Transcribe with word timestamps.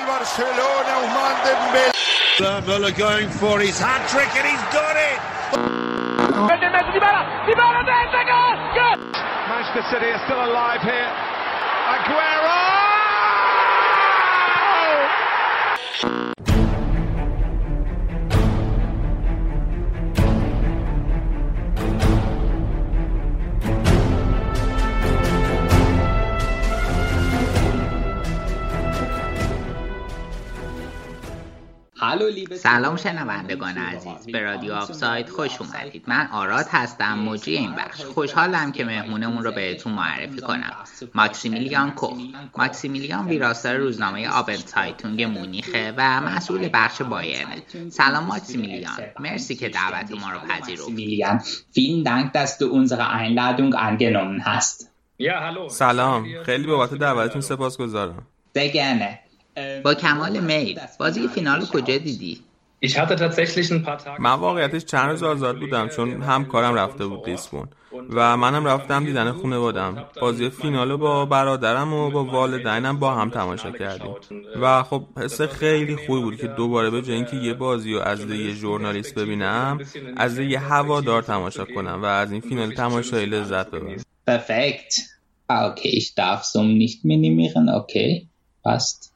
del 0.00 0.06
Barcelona, 0.06 0.98
Ousmane 0.98 1.40
Dembélé. 1.44 1.90
Muller 2.66 2.92
going 2.92 3.28
for 3.28 3.60
his 3.60 3.78
hat 3.78 4.08
trick 4.08 4.28
and 4.36 4.46
he's 4.46 4.62
got 4.72 4.96
it. 4.96 5.20
Manchester 9.48 9.82
City 9.90 10.06
are 10.10 10.24
still 10.24 10.44
alive 10.44 10.80
here. 10.82 11.10
Aguero! 11.94 12.70
سلام 32.54 32.96
شنوندگان 32.96 33.78
عزیز. 33.78 34.32
به 34.32 34.40
رادیو 34.40 34.72
آفساید 34.72 35.28
خوش 35.28 35.60
اومدید. 35.60 36.04
من 36.06 36.28
آراد 36.32 36.66
هستم 36.70 37.18
مجری 37.18 37.56
این 37.56 37.74
بخش. 37.74 38.04
خوشحالم 38.04 38.72
که 38.72 38.84
مهمونمون 38.84 39.44
رو 39.44 39.52
بهتون 39.52 39.92
معرفی 39.92 40.40
کنم. 40.40 40.72
ماکسیمیلیان 41.14 41.90
کوخ 41.90 42.18
ماکسیمیلیان 42.56 43.26
ویراستار 43.26 43.76
روزنامه 43.76 44.28
آبن 44.28 44.56
سایتونگ 44.56 45.22
مونیخه 45.22 45.94
و 45.96 46.20
مسئول 46.20 46.68
بخش 46.72 47.02
بایرنه 47.02 47.62
سلام 47.90 48.24
ماکسیمیلیان. 48.24 48.96
مرسی 49.20 49.56
که 49.56 49.68
دعوت 49.68 50.10
ما 50.20 50.30
رو 50.30 50.38
پذیرفتی 50.38 51.24
vielen 51.76 52.04
Dank 52.04 52.32
dass 52.32 52.58
du 52.58 52.66
unsere 52.72 53.06
Einladung 53.10 53.74
angenommen 53.74 54.40
hast. 54.44 54.90
سلام. 55.68 56.42
خیلی 56.42 56.66
بابت 56.66 56.94
دعوتتون 56.94 57.40
سپاسگزارم. 57.40 58.26
Gerne. 58.56 59.29
با 59.84 59.94
کمال 59.94 60.40
میل. 60.40 60.80
بازی 60.98 61.28
فینال 61.28 61.64
کجا 61.66 61.98
دیدی؟ 61.98 62.40
من 64.18 64.32
واقعیتش 64.32 64.84
چند 64.84 65.10
روز 65.10 65.22
آزاد 65.22 65.58
بودم 65.58 65.88
چون 65.88 66.22
همکارم 66.22 66.74
رفته 66.74 67.06
بود 67.06 67.28
لیسبون 67.28 67.68
و 68.10 68.36
منم 68.36 68.64
رفتم 68.64 69.04
دیدن 69.04 69.32
خانوادم 69.32 70.04
بازی 70.20 70.50
فینال 70.50 70.96
با 70.96 71.26
برادرم 71.26 71.92
و 71.92 72.10
با 72.10 72.24
والدینم 72.24 72.98
با 72.98 73.14
هم 73.14 73.30
تماشا 73.30 73.70
کردیم. 73.70 74.14
و 74.60 74.82
خب 74.82 75.02
حس 75.16 75.40
خیلی 75.40 75.96
خوبی 75.96 76.20
بود 76.20 76.36
که 76.36 76.46
دوباره 76.46 76.90
به 76.90 77.02
جای 77.02 77.16
اینکه 77.16 77.36
یه 77.36 77.54
بازی 77.54 77.92
رو 77.92 78.00
از 78.00 78.30
یه 78.30 78.54
ژورنالیست 78.54 79.14
ببینم 79.14 79.80
از 80.16 80.38
یه 80.38 80.58
هوادار 80.58 81.22
تماشا 81.22 81.64
کنم 81.64 82.02
و 82.02 82.04
از 82.04 82.32
این 82.32 82.40
فینال 82.40 82.74
تماشایی 82.74 83.26
لذت 83.26 83.70
ببرم. 83.70 84.04
Ah, 85.52 85.66
okay 85.70 85.88
ich 85.88 86.14
darf 86.14 86.44
so 86.44 86.62
nicht 86.62 87.04
minimieren 87.04 87.68
okay. 87.80 88.28
Passt. 88.62 89.09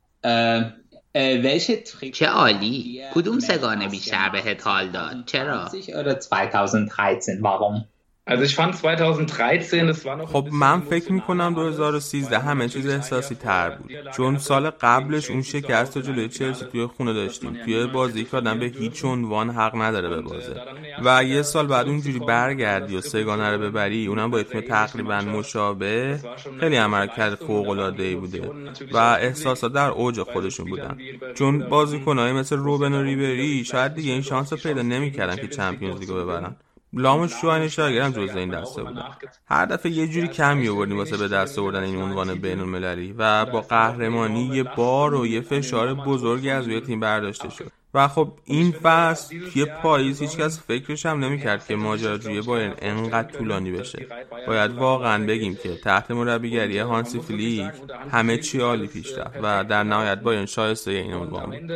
چه 2.13 2.27
عالی. 2.27 3.03
کدوم 3.15 3.39
سگانه 3.39 3.89
بیشتر 3.89 4.29
بهت 4.29 4.67
حال 4.67 4.89
داد؟ 4.89 5.17
چرا؟ 5.27 5.69
2020 5.69 5.91
oder 5.91 6.15
2013. 6.15 7.41
warum 7.43 7.94
Also 8.27 8.43
ich 8.45 8.55
fand 8.55 8.75
2013, 8.75 9.87
das 9.87 10.05
war 10.07 10.17
noch 10.17 10.29
خب 10.33 10.49
من 10.53 10.81
فکر 10.81 11.13
می‌کنم 11.13 11.55
2013 11.55 12.39
همه 12.39 12.69
چیز 12.69 12.87
احساسی 12.87 13.35
تر 13.35 13.71
بود. 13.71 13.93
چون 14.17 14.39
سال 14.39 14.71
قبلش 14.71 15.31
اون 15.31 15.43
شکست 15.43 15.97
رو 15.97 16.03
جلوی 16.03 16.29
چلسی 16.29 16.65
توی 16.65 16.87
خونه 16.87 17.13
داشتیم 17.13 17.57
توی 17.65 17.87
بازی 17.87 18.25
که 18.25 18.37
آدم 18.37 18.59
به 18.59 18.67
هیچ 18.67 19.05
عنوان 19.05 19.51
حق 19.51 19.77
نداره 19.77 20.09
به 20.09 20.21
بازه. 20.21 20.63
و 21.05 21.25
یه 21.25 21.43
سال 21.43 21.67
بعد 21.67 21.89
اونجوری 21.89 22.19
برگردی 22.19 22.97
و 22.97 23.01
سگانه 23.01 23.51
رو 23.51 23.59
ببری 23.59 24.07
اونم 24.07 24.31
با 24.31 24.43
تیم 24.43 24.61
تقریبا 24.61 25.21
مشابه 25.21 26.21
خیلی 26.61 26.77
عملکرد 26.77 27.35
فوق 27.35 27.69
العاده 27.69 28.03
ای 28.03 28.15
بوده. 28.15 28.51
و 28.93 28.97
احساسات 28.97 29.73
در 29.73 29.91
اوج 29.91 30.23
خودشون 30.23 30.67
بودن. 30.67 30.99
چون 31.35 31.59
بازیکنایی 31.59 32.33
مثل 32.33 32.57
روبن 32.57 32.93
و 32.93 33.03
ریبری 33.03 33.65
شاید 33.65 33.95
دیگه 33.95 34.13
این 34.13 34.23
شانس 34.23 34.53
رو 34.53 34.59
پیدا 34.59 34.83
نمی‌کردن 34.83 35.37
که 35.37 35.49
چمپیونز 35.49 36.01
لیگو 36.01 36.15
ببرن. 36.15 36.57
لام 36.97 37.27
شوهنشاگر 37.27 38.03
هم 38.03 38.13
جزء 38.13 38.39
این 38.39 38.61
دسته 38.61 38.83
بودن 38.83 39.05
هر 39.47 39.67
دفعه 39.67 39.93
یه 39.93 40.09
جوری 40.09 40.29
کمی 40.29 40.69
آوردیم 40.69 40.97
واسه 40.97 41.17
به 41.17 41.29
دست 41.29 41.59
آوردن 41.59 41.83
این 41.83 41.97
عنوان 41.97 42.35
بین 42.35 42.61
المللی 42.61 43.15
و 43.19 43.45
با 43.45 43.61
قهرمانی 43.61 44.45
یه 44.45 44.63
بار 44.63 45.15
و 45.15 45.27
یه 45.27 45.41
فشار 45.41 45.95
بزرگی 45.95 46.51
از 46.51 46.67
روی 46.67 46.81
تیم 46.81 47.01
برداشته 47.01 47.51
شد 47.51 47.73
و 47.95 48.09
خب 48.09 48.33
این 48.45 48.73
فصل 48.73 49.39
توی 49.39 49.65
پاییز 49.65 50.23
هیچکس 50.23 50.61
فکرش 50.67 51.07
هم 51.07 51.25
نمی‌کرد 51.25 51.67
که 51.67 51.77
ماجراجویی 51.77 52.41
بایرن 52.41 52.75
انقدر 52.79 53.39
طولانی 53.39 53.73
بشه 53.73 54.07
باید 54.47 54.71
واقعا 54.71 55.27
بگیم 55.27 55.59
که 55.63 55.77
تحت 55.77 56.11
مربیگری 56.11 56.79
هانسی 56.79 57.21
فلیک 57.21 57.73
همه 58.11 58.39
چی 58.39 58.61
عالی 58.61 58.87
پیش 58.87 59.19
رفت 59.19 59.37
و 59.43 59.65
در 59.65 59.83
نهایت 59.83 60.21
بایرن 60.21 60.47
شایسته 60.47 60.91
این 60.91 61.15
عنوان 61.15 61.51
بود 61.51 61.71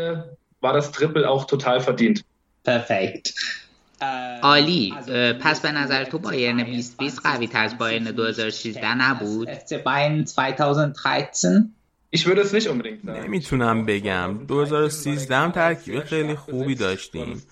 عالی 4.43 4.95
پس 5.41 5.61
به 5.61 5.73
نظر 5.73 6.05
تو 6.05 6.19
بایرن 6.19 6.57
2020 6.57 7.23
قوی 7.23 7.47
تر 7.47 7.65
از 7.65 7.79
بایرن 7.79 8.05
2016 8.05 8.95
نبود 8.95 9.49
Bayern 9.85 10.25
2013 10.25 11.69
Ich 12.11 12.27
würde 12.27 12.41
es 12.41 12.53
nicht 12.53 12.69
unbedingt 12.69 13.05
sagen. 13.05 13.25
نمی‌تونم 13.25 13.87
بگم 13.87 14.39
2013 14.47 15.37
هم 15.37 15.51
ترکیب 15.51 16.01
خیلی 16.01 16.35
خوبی 16.35 16.75
داشتیم 16.75 17.43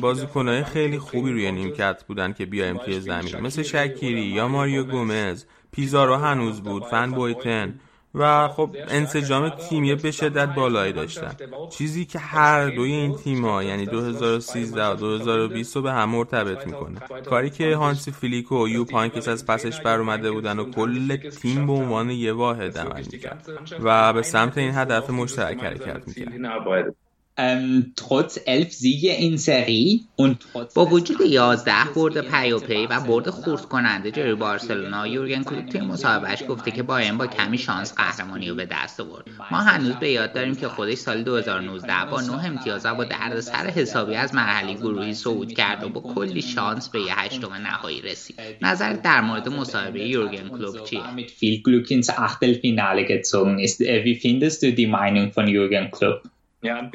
بازیکنهای 0.00 0.64
خیلی 0.64 0.98
خوبی 0.98 1.30
روی 1.30 1.52
نیمکت 1.52 2.04
بودن 2.04 2.32
که 2.32 2.46
بیان 2.46 2.78
توی 2.78 3.00
زمین 3.00 3.40
مثل 3.40 3.62
شکیری 3.62 4.22
یا 4.22 4.48
ماریو 4.48 4.84
گومز 4.84 5.44
پیزارو 5.72 6.16
هنوز 6.16 6.60
بود 6.60 6.84
فن 6.84 7.10
بویتن 7.10 7.80
و 8.14 8.48
خب 8.48 8.76
انسجام 8.88 9.48
تیمی 9.48 9.94
به 9.94 10.10
شدت 10.10 10.54
بالایی 10.54 10.92
داشتن 10.92 11.36
چیزی 11.70 12.04
که 12.04 12.18
هر 12.18 12.70
دوی 12.70 12.92
این 12.92 13.14
تیما 13.14 13.62
یعنی 13.62 13.86
2013 13.86 14.86
و 14.86 14.94
2020 14.94 15.76
رو 15.76 15.82
به 15.82 15.92
هم 15.92 16.08
مرتبط 16.08 16.66
می‌کنه 16.66 17.00
کاری 17.24 17.50
که 17.50 17.76
هانسی 17.76 18.10
فلیک 18.10 18.52
و 18.52 18.68
یوپ 18.68 18.84
هاینکس 18.84 19.28
از 19.28 19.46
پسش 19.46 19.80
بر 19.80 19.98
اومده 19.98 20.30
بودن 20.30 20.58
و 20.58 20.70
کل 20.70 21.16
تیم 21.16 21.66
به 21.66 21.72
عنوان 21.72 22.10
یه 22.10 22.32
واحد 22.32 22.78
عمل 22.78 23.04
می‌کرد 23.12 23.48
و 23.82 24.12
به 24.12 24.22
سمت 24.22 24.58
این 24.58 24.74
هدف 24.74 25.10
مشترک 25.10 25.64
حرکت 25.64 26.08
می‌کرد. 26.08 26.94
Ähm, 27.36 27.92
trotz 27.96 28.40
elf 28.44 28.72
Siege 28.72 29.12
in 29.12 29.38
Serie 29.38 30.00
und 30.16 30.36
trotz 30.52 30.74
با 30.74 30.86
وجود 30.86 31.20
11 31.20 31.72
برد 31.94 32.20
پیاپی 32.20 32.86
و 32.86 33.00
برد 33.00 33.30
خورد 33.30 33.62
کننده 33.62 34.10
جلوی 34.10 34.34
بارسلونا 34.34 35.06
یورگن 35.06 35.42
کلوپ 35.42 35.68
توی 35.68 35.80
مصاحبهش 35.80 36.42
گفته 36.48 36.70
که 36.70 36.82
بایرن 36.82 37.18
با 37.18 37.26
کمی 37.26 37.58
شانس 37.58 37.94
قهرمانی 37.94 38.48
رو 38.48 38.54
به 38.54 38.68
دست 38.70 39.00
آورد. 39.00 39.24
ما 39.50 39.58
هنوز 39.58 39.94
به 39.94 40.10
یاد 40.10 40.32
داریم 40.32 40.54
که 40.54 40.68
خودش 40.68 40.98
سال 40.98 41.22
2019 41.22 41.92
با 42.10 42.20
9 42.20 42.44
امتیاز 42.44 42.86
و 42.86 42.94
با 42.94 43.04
دردسر 43.04 43.66
حسابی 43.66 44.14
از 44.14 44.34
مرحله 44.34 44.74
گروهی 44.74 45.14
صعود 45.14 45.52
کرد 45.52 45.84
و 45.84 45.88
با 45.88 46.00
کلی 46.00 46.42
شانس 46.42 46.88
به 46.88 47.00
یه 47.00 47.20
هشتم 47.20 47.52
نهایی 47.52 48.02
رسید. 48.02 48.40
نظر 48.62 48.92
در 48.92 49.20
مورد 49.20 49.48
مصاحبه 49.48 50.08
یورگن 50.08 50.48
کلوپ 50.48 50.84
چیه؟ 50.84 51.00
viel 51.40 51.62
Glück 51.62 51.90
ins 51.90 52.08
Achtelfinale 52.10 53.04
gezogen 53.04 53.58
ist. 53.58 53.80
Wie 53.80 54.14
findest 54.14 54.62
du 54.62 54.72
die 54.72 54.86
Meinung 54.86 55.32
von 55.32 55.46
Jürgen 55.48 55.90
Klopp? 55.90 56.22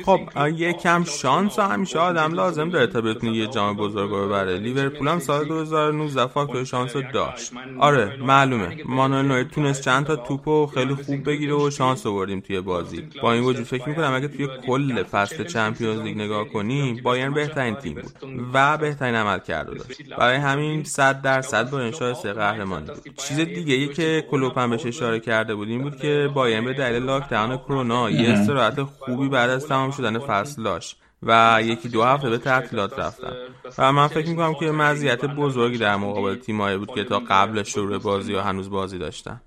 خب 0.06 0.20
یه 0.56 0.74
کم 0.74 1.04
شانس 1.04 1.60
همیشه 1.60 2.00
آدم 2.00 2.34
لازم 2.34 2.70
داره 2.70 2.88
تا 2.88 3.02
بتونه 3.02 3.38
یه 3.38 3.48
جام 3.48 3.76
بزرگ 3.76 4.10
رو 4.10 4.26
ببره. 4.26 4.58
لیورپول 4.58 5.08
هم 5.08 5.20
سال 5.20 5.46
2019 5.46 6.28
فاکتور 6.28 6.64
شانس 6.64 6.96
رو 6.96 7.02
داشت. 7.14 7.52
آره 7.80 8.18
معلومه. 8.22 8.78
مانوئل 8.86 9.26
نویر 9.26 9.44
تونست 9.44 9.82
چند 9.82 10.06
تا 10.06 10.16
توپ 10.16 10.48
و 10.48 10.68
خیلی 10.68 10.96
خوب 10.96 11.30
بگیره 11.30 11.54
و 11.54 11.70
شانس 11.70 12.06
آوردیم 12.06 12.40
توی 12.40 12.62
بازی. 12.62 13.04
با 13.22 13.34
این 13.34 13.44
وجود 13.44 13.66
فکر 13.66 13.90
می‌کنم 13.90 14.14
اگه 14.14 14.28
توی 14.28 14.48
کل 14.68 15.04
فصل 15.04 15.44
چمپیونز 15.44 16.02
لیگ 16.02 16.18
نگاه 16.18 16.46
کنیم 16.46 17.00
بایرن 17.04 17.34
بهترین 17.34 17.76
تیم 17.76 17.94
بود 17.94 18.12
و 18.54 18.78
بهترین 18.78 19.16
عمل 19.16 19.40
کرده 19.40 19.74
داشت. 19.74 20.10
برای 20.18 20.38
همین 20.38 20.84
100 20.84 21.22
درصد 21.22 21.70
بایرن 21.70 21.92
شایسته 21.92 22.34
قهرمانی 22.34 22.86
بود. 22.86 23.16
چیز 23.16 23.40
دیگه 23.40 23.74
ای 23.74 23.88
که 23.88 24.26
کلوپ 24.32 24.58
هم 24.58 24.70
بهش 24.70 24.86
اشاره 24.86 25.20
کرده 25.20 25.56
بود 25.56 25.68
این 25.68 25.82
بود 25.82 25.98
که 25.98 26.30
بایرن 26.34 26.66
به 26.66 26.74
دلیل 26.74 27.04
لاکداون 27.04 27.58
کرونا 27.58 28.10
یه 28.10 28.30
استراحت 28.30 28.84
خوبی 28.84 29.30
بعد 29.30 29.55
از 29.56 29.68
تمام 29.68 29.92
شدن 29.92 30.20
فصل 30.20 30.64
داشت 30.64 30.98
و 31.24 31.60
یکی 31.64 31.90
دو 31.90 32.04
هفته 32.04 32.30
به 32.30 32.38
تعطیلات 32.38 33.00
رفتن. 33.00 33.34
و 33.78 33.94
من 33.94 34.08
فکر 34.08 34.30
می‌کنم 34.30 34.54
که 34.54 34.72
مزیت 34.72 35.26
بزرگی 35.26 35.78
در 35.78 35.96
مقابل 35.96 36.36
تیمایی 36.36 36.78
بود 36.78 36.92
که 36.96 37.04
تا 37.04 37.20
قبل 37.30 37.64
شروع 37.64 37.98
بازی 37.98 38.34
ها 38.34 38.42
هنوز 38.42 38.70
بازی 38.70 38.98
داشتن. 38.98 39.42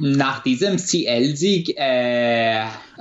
nach 0.00 0.38
diesem 0.44 0.76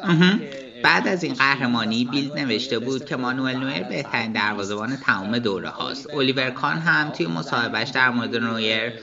مهم. 0.03 0.39
بعد 0.87 1.07
از 1.07 1.23
این 1.23 1.33
قهرمانی 1.33 2.05
بیلد 2.05 2.39
نوشته 2.39 2.79
بود 2.79 3.05
که 3.05 3.15
مانوئل 3.15 3.57
نویر 3.57 3.83
بهترین 3.83 4.31
دروازه‌بان 4.31 4.95
تمام 4.95 5.39
دوره 5.39 5.69
هاست. 5.69 6.13
الیور 6.13 6.49
کان 6.49 6.77
هم 6.77 7.09
توی 7.09 7.27
مصاحبهش 7.27 7.89
در 7.89 8.09
مورد 8.09 8.35
نویر 8.35 8.93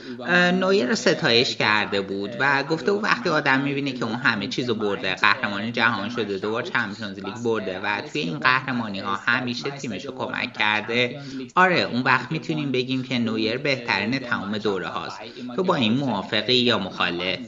نویر 0.51 0.85
رو 0.85 0.95
ستایش 0.95 1.55
کرده 1.55 2.01
بود 2.01 2.29
و 2.39 2.63
گفته 2.63 2.91
بود 2.91 3.03
وقتی 3.03 3.29
آدم 3.29 3.61
می‌بینه 3.61 3.91
که 3.91 4.05
اون 4.05 4.15
همه 4.15 4.47
چیزو 4.47 4.75
برده 4.75 5.15
قهرمانی 5.15 5.71
جهان 5.71 6.09
شده 6.09 6.37
دوبار 6.37 6.63
چمپیونز 6.63 7.19
لیگ 7.19 7.35
برده 7.35 7.79
و 7.79 8.01
توی 8.01 8.21
این 8.21 8.39
قهرمانی 8.39 8.99
ها 8.99 9.15
همیشه 9.15 9.69
تیمش 9.69 10.05
کمک 10.05 10.53
کرده. 10.53 11.21
آره 11.55 11.81
اون 11.81 12.01
وقت 12.01 12.31
می‌تونیم 12.31 12.71
بگیم 12.71 13.03
که 13.03 13.19
نویر 13.19 13.57
بهترین 13.57 14.19
تمام 14.19 14.57
دوره 14.57 14.87
هاست. 14.87 15.19
تو 15.55 15.63
با 15.63 15.75
این 15.75 15.93
موافقی 15.93 16.55
یا 16.55 16.79
مخالف. 16.79 17.39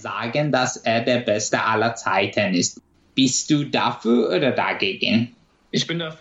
Bist 3.17 3.49
du 3.49 3.63
dafür 3.63 4.29
oder 4.29 4.51
dagegen? 4.51 5.35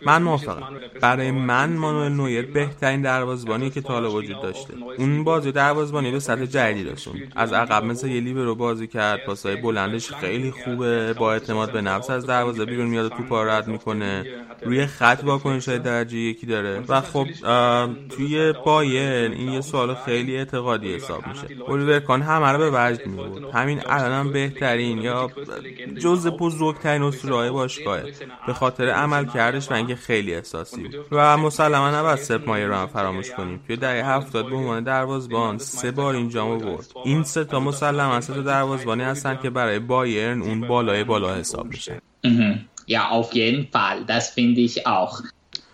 من 0.07 0.23
موافقم. 0.23 0.63
برای 1.01 1.31
من 1.31 1.73
مانوئل 1.77 2.13
نویر 2.13 2.47
بهترین 2.47 3.03
دروازبانی 3.03 3.71
که 3.71 3.81
تا 3.81 3.93
حالا 3.93 4.11
وجود 4.11 4.43
داشته. 4.43 4.75
اون 4.99 5.25
بازی 5.25 5.53
دروازبانی 5.53 6.11
به 6.11 6.21
سطح 6.21 6.45
جدیدی 6.45 6.91
رسون 6.91 7.23
از 7.37 7.53
عقب 7.53 7.85
مثل 7.85 8.09
یه 8.09 8.21
لیبرو 8.21 8.55
بازی 8.55 8.87
کرد. 8.87 9.25
پاسای 9.25 9.57
بلندش 9.57 10.13
خیلی 10.13 10.51
خوبه. 10.51 11.13
با 11.13 11.33
اعتماد 11.33 11.73
به 11.73 11.81
نفس 11.81 12.11
از 12.11 12.27
دروازه 12.27 12.65
بیرون 12.65 12.87
میاد 12.87 13.07
و 13.07 13.09
توپ 13.09 13.33
رد 13.33 13.69
می‌کنه. 13.69 14.27
روی 14.63 14.87
خط 14.87 15.21
واکنش 15.25 15.69
های 15.69 15.79
درجه 15.79 16.17
یکی 16.17 16.47
داره. 16.47 16.83
و 16.89 17.01
خب 17.01 17.27
توی 18.09 18.53
بایر 18.65 19.31
این 19.31 19.53
یه 19.53 19.61
سوال 19.61 19.95
خیلی 19.95 20.37
اعتقادی 20.37 20.95
حساب 20.95 21.27
میشه. 21.27 21.47
الیور 21.69 22.01
کان 22.01 22.23
همه 22.23 22.53
رو 22.53 22.59
به 22.59 22.71
وجد 22.75 23.07
میبود 23.07 23.55
همین 23.55 23.81
الان 23.87 24.13
هم 24.13 24.33
بهترین 24.33 24.99
یا 24.99 25.31
جز 25.99 26.27
بزرگترین 26.27 27.03
اسطوره‌های 27.03 27.51
باشگاهه 27.51 28.13
به 28.47 28.53
خاطر 28.53 28.89
عمل 28.89 29.25
کردش 29.37 29.71
و 29.71 29.75
اینکه 29.75 29.97
خیلی 29.97 30.35
احساسی 30.35 30.83
بود. 30.83 31.07
و 31.13 31.37
مسلما 31.37 31.91
نباید 31.91 32.19
سپ 32.19 32.43
مایر 32.47 32.67
رو 32.67 32.75
هم 32.75 32.87
فراموش 32.87 33.31
کنیم. 33.31 33.61
توی 33.67 33.77
دهه 33.77 34.07
هفتاد 34.07 34.49
به 34.51 34.57
عنوان 34.57 34.85
دروازبان 34.85 35.59
سه 35.59 35.91
بار 35.91 36.15
این 36.15 36.29
جامو 36.29 36.59
برد 36.59 36.87
این 37.05 37.23
سه 37.25 37.45
تا 37.45 37.61
مسلما 37.61 38.21
سه 38.21 38.35
تا 38.35 38.43
دروازبانی 38.43 39.03
هستن 39.03 39.39
که 39.43 39.51
برای 39.51 39.79
بایرن 39.79 40.43
اون 40.43 40.61
بالای 40.69 41.05
بالا 41.05 41.35
حساب 41.35 41.67
میشن 41.67 41.99
Ja, 42.89 43.03
auf 43.19 43.31
jeden 43.41 43.65
Fall. 43.75 43.99
Das 44.07 44.25
finde 44.37 44.61
ich 44.69 44.77
auch. 44.87 45.23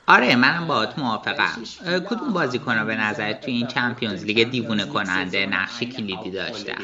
آره 0.07 0.37
منم 0.37 0.67
باهات 0.67 0.99
موافقم. 0.99 1.63
کدوم 2.11 2.33
بازیکن 2.33 2.87
به 2.87 2.97
نظر 2.97 3.33
توی 3.33 3.55
این 3.55 3.67
چمپیونز 3.67 4.25
لیگ 4.25 4.51
دیوونه 4.51 4.85
کننده 4.87 5.47
نقش 5.47 5.83
کلیدی 5.83 6.31
داشتن؟ 6.31 6.75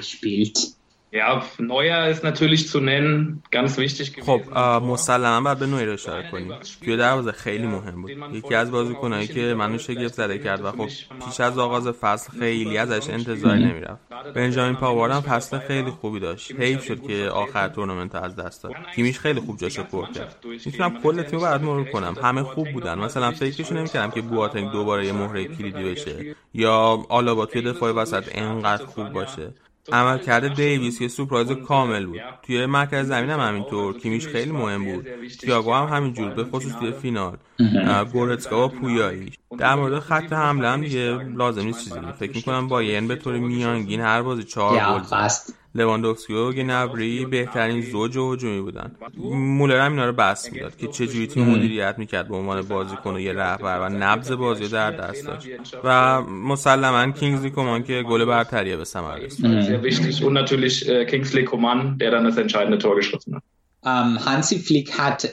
Ja, 1.10 1.42
Neuer 1.58 2.10
ist 2.10 2.22
natürlich 2.22 2.68
zu 2.68 2.80
nennen, 2.80 3.42
ganz 3.50 3.78
wichtig 3.78 4.22
خب 4.22 4.40
مسلما 4.82 5.40
باید 5.40 5.58
به 5.58 5.66
نویر 5.66 5.90
اشاره 5.90 6.30
کنیم. 6.30 6.54
توی 6.84 6.96
دروازه 6.96 7.32
خیلی 7.32 7.66
مهم 7.66 8.02
بود. 8.02 8.10
یکی 8.32 8.54
از 8.54 8.70
بازیکنایی 8.70 9.26
که 9.26 9.54
منو 9.54 9.78
شگفت 9.78 10.14
زده 10.14 10.38
کرد 10.38 10.64
و 10.64 10.72
خب 10.72 10.88
پیش 11.24 11.40
از 11.40 11.58
آغاز 11.58 11.88
فصل 11.88 12.38
خیلی 12.38 12.78
ازش 12.78 13.10
انتظاری 13.10 13.64
نمی‌رفت. 13.64 14.00
بنجامین 14.34 14.76
پاوار 14.76 15.10
هم 15.10 15.20
فصل 15.20 15.58
خیلی 15.58 15.90
خوبی 15.90 16.20
داشت. 16.20 16.52
حیف 16.60 16.84
شد 16.84 17.02
که 17.02 17.28
آخر 17.28 17.68
تورنمنت 17.68 18.14
از 18.14 18.36
دست 18.36 18.62
داد. 18.62 18.72
تیمیش 18.94 19.18
خیلی 19.18 19.40
خوب 19.40 19.58
جاشو 19.58 19.82
پر 19.82 20.06
کرد. 20.06 20.44
می‌تونم 20.66 21.02
کل 21.02 21.22
تیمو 21.22 21.42
برات 21.42 21.62
مرور 21.62 21.84
کنم. 21.84 22.16
همه 22.22 22.42
خوب 22.42 22.72
بودن. 22.72 22.98
مثلا 22.98 23.30
فکرشو 23.30 23.74
نمی‌کردم 23.74 24.10
که 24.10 24.20
بواتنگ 24.20 24.70
دوباره 24.70 25.06
یه 25.06 25.12
مهره 25.12 25.44
کلیدی 25.44 25.84
بشه. 25.84 26.36
یا 26.54 26.98
آلابا 27.08 27.46
توی 27.46 27.62
دفاع 27.62 27.92
وسط 27.92 28.24
انقدر 28.32 28.84
خوب 28.84 29.08
باشه 29.08 29.52
عملکرد 29.92 30.54
دیویس 30.54 30.98
که 30.98 31.08
سورپرایز 31.08 31.50
کامل 31.50 32.06
بود. 32.06 32.20
توی 32.42 32.66
مرکز 32.66 33.06
زمین 33.06 33.30
هم 33.30 33.40
همینطور. 33.40 33.98
کیمیش 33.98 34.26
خیلی 34.26 34.52
مهم 34.52 34.84
بود. 34.84 35.06
تیاگو 35.40 35.72
هم 35.72 35.96
همینجور 35.96 36.30
به 36.30 36.44
خصوص 36.44 36.72
توی 36.72 36.92
فینال. 36.92 37.36
گورتسکا 38.12 38.64
و 38.64 38.68
پویایی. 38.68 39.32
در 39.58 39.74
مورد 39.74 39.98
خط 39.98 40.32
حمله 40.32 40.68
هم 40.68 40.80
دیگه 40.80 41.18
لازم 41.36 41.62
نیست 41.62 41.84
چیزی. 41.84 42.00
فکر 42.18 42.36
می‌کنم 42.36 42.68
با 42.68 42.82
یه 42.82 43.00
به 43.00 43.16
طور 43.16 43.38
میانگین 43.38 44.00
هر 44.00 44.22
بازی 44.22 44.44
چهار 44.44 45.00
گل 45.00 45.04
لواندوفسکی 45.78 46.34
و 46.34 46.52
گنبری 46.52 47.24
بهترین 47.24 47.80
زوج 47.80 48.16
و 48.16 48.32
هجومی 48.32 48.60
بودن. 48.60 48.90
مولر 49.34 49.80
هم 49.80 49.92
اینا 49.92 50.06
رو 50.06 50.12
بس 50.12 50.52
می‌داد 50.52 50.76
که 50.76 50.86
چجوری 50.86 51.26
تیم 51.26 51.44
مدیریت 51.44 51.94
می‌کرد 51.98 52.28
به 52.28 52.36
عنوان 52.36 52.62
بازیکن 52.62 53.14
و 53.14 53.20
یه 53.20 53.32
رهبر 53.32 53.80
و 53.80 53.88
نبض 53.88 54.32
بازی 54.32 54.68
در 54.68 54.90
دست 54.90 55.26
داشت. 55.26 55.48
و 55.84 56.20
مسلما 56.22 57.12
کینگزلی 57.12 57.50
کومان 57.50 57.82
که 57.82 58.02
گل 58.02 58.24
برتریه 58.24 58.76
به 58.76 58.84
ثمر 58.84 59.16
رسید. 59.16 59.68
Sehr 59.68 59.82
wichtig. 59.82 60.24
Und 60.24 60.32
natürlich 60.32 60.88
äh, 60.88 61.04
Kingsley 61.04 61.44
Coman, 61.44 61.98
der 61.98 62.10
dann 62.10 62.24
das 62.24 62.36
entscheidende 62.36 62.78
Tor 62.78 62.94
geschossen 62.96 63.34
hat. 63.36 63.42
هانسی 63.84 64.58
فلیک 64.58 64.90
hat 64.90 65.26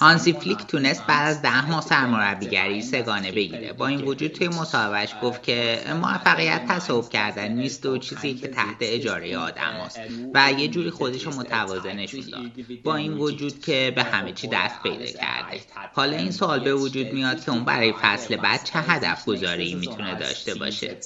هانسی 0.00 0.32
فلیک 0.32 0.58
تونست 0.58 1.06
بعد 1.06 1.30
از 1.30 1.42
ده 1.42 1.70
ماه 1.70 1.80
سرمربیگری 1.80 2.82
سگانه 2.82 3.32
بگیره 3.32 3.72
با 3.72 3.86
این 3.86 4.00
وجود 4.00 4.30
توی 4.30 4.48
مصاحبهش 4.48 5.14
گفت 5.22 5.42
که 5.42 5.80
موفقیت 6.00 6.62
تصاحب 6.68 7.08
کردن 7.08 7.48
نیست 7.48 7.86
و 7.86 7.98
چیزی 7.98 8.34
که 8.34 8.48
تحت 8.48 8.76
اجاره 8.80 9.38
آدم 9.38 9.72
هست 9.86 10.00
و 10.34 10.52
یه 10.58 10.68
جوری 10.68 10.90
خودش 10.90 11.22
رو 11.22 11.34
متواضع 11.34 11.92
نشون 11.92 12.20
داد 12.20 12.50
با 12.84 12.96
این 12.96 13.12
وجود 13.12 13.60
که 13.60 13.92
به 13.96 14.02
همه 14.02 14.32
چی 14.32 14.48
دست 14.48 14.82
پیدا 14.82 15.06
کرده 15.06 15.60
حالا 15.92 16.16
این 16.16 16.30
سوال 16.30 16.60
به 16.60 16.74
وجود 16.74 17.12
میاد 17.12 17.44
که 17.44 17.50
اون 17.50 17.64
برای 17.64 17.92
فصل 18.02 18.36
بعد 18.36 18.64
چه 18.64 18.78
هدف 18.78 19.24
گذاری 19.24 19.74
می‌تونه 19.74 20.14
داشته 20.14 20.54
باشه 20.54 20.96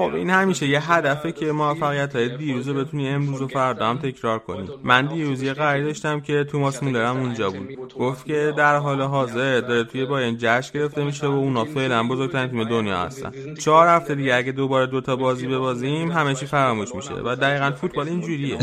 خب 0.00 0.14
این 0.14 0.30
همیشه 0.30 0.66
یه 0.66 0.92
هدفه 0.92 1.32
که 1.32 1.52
موفقیت 1.52 2.16
های 2.16 2.36
دیروز 2.36 2.68
رو 2.68 2.74
بتونی 2.74 3.08
امروز 3.08 3.42
و 3.42 3.48
فردا 3.48 3.86
هم 3.86 3.98
تکرار 3.98 4.38
کنی. 4.38 4.68
من 4.84 5.06
دیروز 5.06 5.42
یه 5.42 5.52
قراری 5.52 5.84
داشتم 5.84 6.20
که 6.20 6.44
توماس 6.44 6.82
مولر 6.82 7.04
هم 7.04 7.16
اونجا 7.16 7.50
بود. 7.50 7.94
گفت 7.94 8.26
که 8.26 8.54
در 8.56 8.76
حال 8.76 9.00
حاضر 9.00 9.60
داره 9.60 9.84
توی 9.84 10.04
باین 10.04 10.36
جشن 10.38 10.78
گرفته 10.78 11.04
میشه 11.04 11.26
و 11.26 11.30
اونا 11.30 11.64
فعلا 11.64 12.02
بزرگترین 12.08 12.50
تیم 12.50 12.64
دنیا 12.64 12.98
هستن. 12.98 13.54
چهار 13.54 13.88
هفته 13.88 14.14
دیگه 14.14 14.34
اگه 14.34 14.52
دوباره 14.52 14.86
دوتا 14.86 15.16
بازی 15.16 15.46
ببازیم 15.46 16.12
همه 16.12 16.34
چی 16.34 16.46
فراموش 16.46 16.94
میشه 16.94 17.14
و 17.14 17.36
دقیقا 17.36 17.70
فوتبال 17.70 18.08
اینجوریه. 18.08 18.58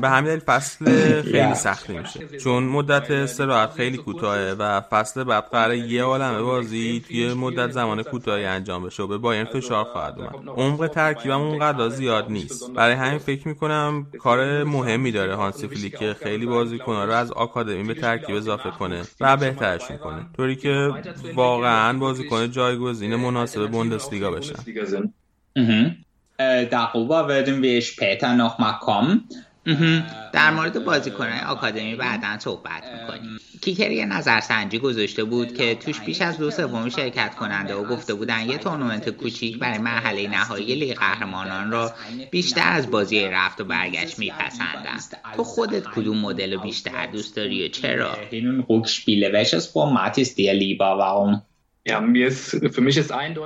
به 0.00 0.08
همین 0.08 0.24
دلیل 0.24 0.40
فصل 0.40 0.84
خیلی 1.22 1.54
سختی 1.54 1.98
میشه. 1.98 2.38
چون 2.38 2.64
مدت 2.64 3.10
استراحت 3.10 3.72
خیلی 3.72 3.96
کوتاهه 3.96 4.56
و 4.58 4.80
فصل 4.80 5.24
بعد 5.24 5.44
قراره 5.52 5.78
یه 5.78 6.02
عالمه 6.02 6.42
بازی 6.42 7.04
توی 7.08 7.34
مدت 7.34 7.70
زمان 7.70 8.02
کوتاهی 8.02 8.44
انجام 8.44 8.82
بشه 8.82 9.02
و 9.02 9.06
به 9.06 9.18
باین 9.18 9.44
فشار 9.44 9.84
خواهد 9.84 10.21
عمق 10.56 10.86
ترکیبم 10.86 11.40
اونقدر 11.40 11.88
زیاد 11.88 12.30
نیست. 12.30 12.70
برای 12.70 12.94
همین 12.94 13.18
فکر 13.18 13.48
می‌کنم 13.48 14.06
کار 14.18 14.64
مهمی 14.64 15.12
داره 15.12 15.34
هانسی 15.34 15.68
فلیک 15.68 15.98
که 15.98 16.16
خیلی 16.22 16.46
بازیکن‌ها 16.46 17.04
رو 17.04 17.12
از 17.12 17.32
آکادمی 17.32 17.82
به 17.82 17.94
ترکیب 17.94 18.36
اضافه 18.36 18.70
کنه 18.70 19.02
و 19.20 19.36
بهترشون 19.36 19.96
کنه 19.96 20.26
طوری 20.36 20.56
که 20.56 20.90
واقعا 21.34 21.98
بازیکن 21.98 22.50
جایگزین 22.50 23.16
مناسب 23.16 23.70
بوندسلیگا 23.70 24.30
بشن 24.30 24.54
Darüber 26.70 27.20
werden 27.28 27.56
wir 27.62 27.80
später 27.82 28.30
noch 28.42 28.56
mal 28.62 28.76
kommen. 28.86 29.20
در 30.32 30.50
مورد 30.50 30.84
بازیکنهای 30.84 31.40
آکادمی 31.40 31.96
بعدا 31.96 32.38
صحبت 32.38 32.84
می‌کنیم. 32.84 33.38
کیکر 33.62 33.90
یه 33.90 34.06
نظرسنجی 34.06 34.78
گذاشته 34.78 35.24
بود 35.24 35.54
که 35.54 35.74
توش 35.74 36.00
بیش 36.00 36.20
از 36.20 36.38
دو 36.38 36.50
سوم 36.50 36.88
شرکت 36.88 37.34
کننده 37.34 37.74
و 37.74 37.84
گفته 37.84 38.14
بودن 38.14 38.48
یه 38.48 38.58
تورنمنت 38.58 39.08
کوچیک 39.08 39.58
برای 39.58 39.78
مرحله 39.78 40.28
نهایی 40.28 40.74
لیگ 40.74 40.94
قهرمانان 40.94 41.70
را 41.70 41.92
بیشتر 42.30 42.72
از 42.72 42.90
بازی 42.90 43.24
رفت 43.24 43.60
و 43.60 43.64
برگشت 43.64 44.18
میپسندن. 44.18 44.98
تو 45.36 45.44
خودت 45.44 45.84
کدوم 45.84 46.18
مدل 46.18 46.56
بیشتر 46.56 47.06
دوست 47.06 47.36
داری 47.36 47.66
و 47.66 47.68
چرا؟ 47.68 48.18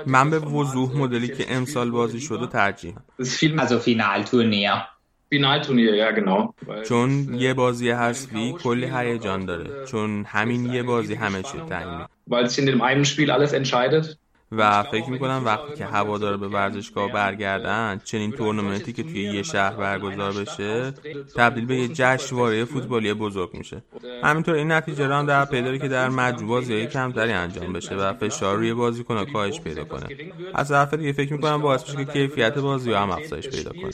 من 0.06 0.30
به 0.30 0.38
وضوح 0.38 0.96
مدلی 0.96 1.28
که 1.28 1.46
امسال 1.48 1.90
بازی 1.90 2.20
شده 2.20 2.46
ترجیحم. 2.46 3.04
Also 3.22 3.78
Finalturnier. 3.78 4.95
Finalturnier, 5.32 5.94
ja 5.94 6.10
genau. 6.18 6.54
چون 6.88 7.34
یه 7.34 7.54
بازی 7.54 7.90
حذفی 7.90 8.52
کلی 8.52 8.86
هیجان 8.86 9.44
داره. 9.44 9.86
چون 9.86 10.24
همین 10.28 10.72
یه 10.72 10.82
بازی 10.82 11.14
همه 11.14 11.42
چی 11.42 11.58
تعیین 11.68 12.06
Weil 12.30 12.48
sich 12.48 12.58
in 12.58 12.66
dem 12.66 12.82
einen 12.82 13.04
Spiel 13.04 13.30
alles 13.30 13.52
entscheidet. 13.52 14.16
و 14.52 14.82
فکر 14.82 15.10
می‌کنم 15.10 15.42
وقتی 15.44 15.74
که 15.74 15.84
هوادار 15.84 16.36
به 16.36 16.48
ورزشگاه 16.48 17.12
برگردن 17.12 18.00
چنین 18.04 18.32
تورنمنتی 18.32 18.92
که 18.92 19.02
توی 19.02 19.22
یه 19.22 19.42
شهر 19.42 19.76
برگزار 19.76 20.32
بشه 20.32 20.90
تبدیل 21.36 21.66
به 21.66 21.76
یه 21.76 21.88
جشنواره 21.88 22.64
فوتبالی 22.64 23.14
بزرگ 23.14 23.50
میشه. 23.54 23.82
همینطور 24.22 24.54
این 24.54 24.72
نتیجه 24.72 25.06
را 25.06 25.18
هم 25.18 25.26
در 25.26 25.44
پیداری 25.44 25.78
که 25.78 25.88
در 25.88 26.08
مجموع 26.08 26.48
بازیهای 26.48 26.86
کمتری 26.86 27.32
انجام 27.32 27.72
بشه 27.72 27.94
و 27.94 28.12
فشار 28.12 28.56
روی 28.56 28.74
بازیکن‌ها 28.74 29.24
کاهش 29.24 29.60
پیدا 29.60 29.84
کنه. 29.84 30.06
از 30.54 30.68
طرف 30.68 30.94
دیگه 30.94 31.12
فکر 31.12 31.32
می‌کنم 31.32 31.62
باعث 31.62 31.90
میشه 31.90 32.04
که 32.04 32.12
کیفیت 32.12 32.58
بازی 32.58 32.92
هم 32.92 33.10
افزایش 33.10 33.48
پیدا 33.48 33.70
کنه 33.72 33.90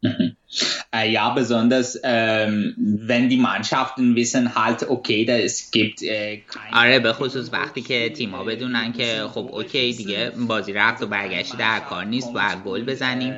Äh, 0.00 1.10
ja, 1.10 1.30
besonders 1.30 1.98
ähm, 2.04 2.74
wenn 2.78 3.28
die 3.28 3.36
Mannschaften 3.36 4.14
wissen 4.14 4.54
halt, 4.54 4.88
okay, 4.88 5.24
da 5.24 5.36
es 5.36 5.70
gibt 5.72 6.02
äh, 6.02 6.38
آره 6.72 6.98
به 6.98 7.12
خصوص 7.12 7.52
وقتی 7.52 7.82
که 7.82 8.10
تیما 8.10 8.44
بدونن 8.44 8.92
که 8.92 9.22
خب 9.34 9.48
اوکی 9.52 9.92
دیگه 9.92 10.32
بازی 10.48 10.72
رفت 10.72 11.02
و 11.02 11.06
برگشتی 11.06 11.56
در 11.56 11.80
کار 11.80 12.04
نیست 12.04 12.30
و 12.34 12.56
گل 12.64 12.84
بزنیم. 12.84 13.34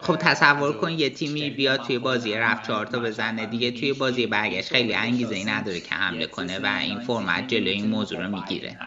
خب 0.00 0.16
تصور 0.16 0.72
کن 0.72 0.90
یه 0.90 1.10
تیمی 1.10 1.50
بیاد 1.50 1.80
توی 1.80 1.98
بازی 1.98 2.34
رفت 2.34 2.66
چهار 2.66 2.86
تا 2.86 2.98
بزنه 2.98 3.46
دیگه 3.46 3.70
توی 3.70 3.92
بازی 3.92 4.26
برگشت 4.26 4.68
خیلی 4.68 4.94
انگیزه 4.94 5.34
ای 5.34 5.44
نداره 5.44 5.80
که 5.80 5.94
حمله 5.94 6.26
کنه 6.26 6.58
و 6.58 6.78
این 6.80 7.00
فرمت 7.00 7.48
جلوی 7.48 7.70
این 7.70 7.86
موضوع 7.86 8.22
رو 8.22 8.36
می‌گیره. 8.36 8.78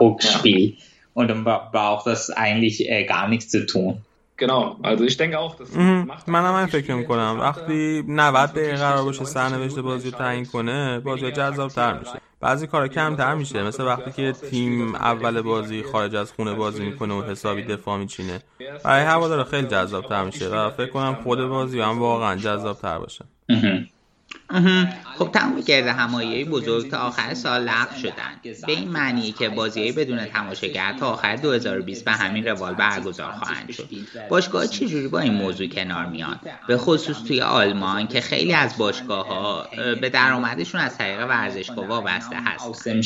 Rückspiel. 0.00 0.76
Und 1.14 1.28
dann 1.28 1.44
braucht 1.44 2.06
das 2.06 2.30
eigentlich 2.30 2.90
äh, 2.90 3.04
gar 3.04 3.26
nichts 3.28 3.50
zu 3.50 3.66
tun. 3.66 4.02
Genau, 4.38 4.76
also 4.82 5.04
ich 5.04 5.16
denke 5.16 5.38
auch, 5.38 5.54
das 5.54 5.70
macht 5.74 6.28
منم 6.28 6.54
این 6.54 6.66
فکر 6.66 6.94
می‌کنم 6.94 7.36
وقتی 7.40 8.04
90 8.08 8.52
دقیقه 8.52 8.76
قرار 8.76 9.04
باشه 9.04 9.24
سرنوشت 9.24 9.78
بازی 9.78 10.10
رو 10.10 10.18
تعیین 10.18 10.44
کنه 10.44 11.00
بازی 11.00 11.30
جذاب 11.30 11.70
تر 11.70 11.98
میشه 11.98 12.20
بعضی 12.40 12.66
کارا 12.66 12.88
کمتر 12.88 13.34
میشه 13.34 13.62
مثل 13.62 13.84
وقتی 13.84 14.12
که 14.12 14.32
تیم 14.32 14.94
اول 14.94 15.40
بازی 15.42 15.82
خارج 15.82 16.14
از 16.14 16.32
خونه 16.32 16.54
بازی 16.54 16.84
می‌کنه 16.84 17.14
و 17.14 17.22
حسابی 17.22 17.62
دفاع 17.62 17.98
میچینه 17.98 18.42
برای 18.84 19.04
هوادارا 19.04 19.44
خیلی 19.44 19.66
جذاب 19.66 20.06
تر 20.06 20.24
میشه 20.24 20.48
و 20.48 20.70
فکر 20.70 20.90
کنم 20.90 21.14
خود 21.14 21.48
بازی 21.48 21.80
هم 21.80 21.98
واقعا 21.98 22.36
جذاب 22.36 22.76
تر 22.76 22.98
باشه 22.98 23.24
خب 25.18 25.30
تمام 25.32 25.60
گرد 25.60 25.86
همایی 25.86 26.44
بزرگ 26.44 26.90
تا 26.90 26.98
آخر 26.98 27.34
سال 27.34 27.62
لغو 27.62 27.94
شدن. 28.02 28.40
به 28.66 28.72
این 28.72 28.88
معنی 28.88 29.32
که 29.32 29.48
بازی 29.48 29.92
بدون 29.92 30.24
تماشاگر 30.24 30.92
تا 31.00 31.10
آخر 31.10 31.36
2020 31.36 32.04
به 32.04 32.12
همین 32.12 32.46
روال 32.46 32.74
برگزار 32.74 33.32
خواهند 33.32 33.70
شد. 33.72 33.88
باشگاه 34.28 34.66
چجوری 34.66 35.08
با 35.08 35.18
این 35.18 35.34
موضوع 35.34 35.66
کنار 35.66 36.06
میان؟ 36.06 36.40
به 36.68 36.76
خصوص 36.76 37.16
توی 37.22 37.40
آلمان 37.40 38.06
که 38.06 38.20
خیلی 38.20 38.52
از 38.52 38.78
باشگاه 38.78 39.26
ها 39.28 39.66
به 40.00 40.10
درآمدشون 40.10 40.80
از 40.80 40.98
طریق 40.98 41.20
ورزشگاه 41.28 41.86
وابسته 41.86 42.36
هستن. 42.44 43.00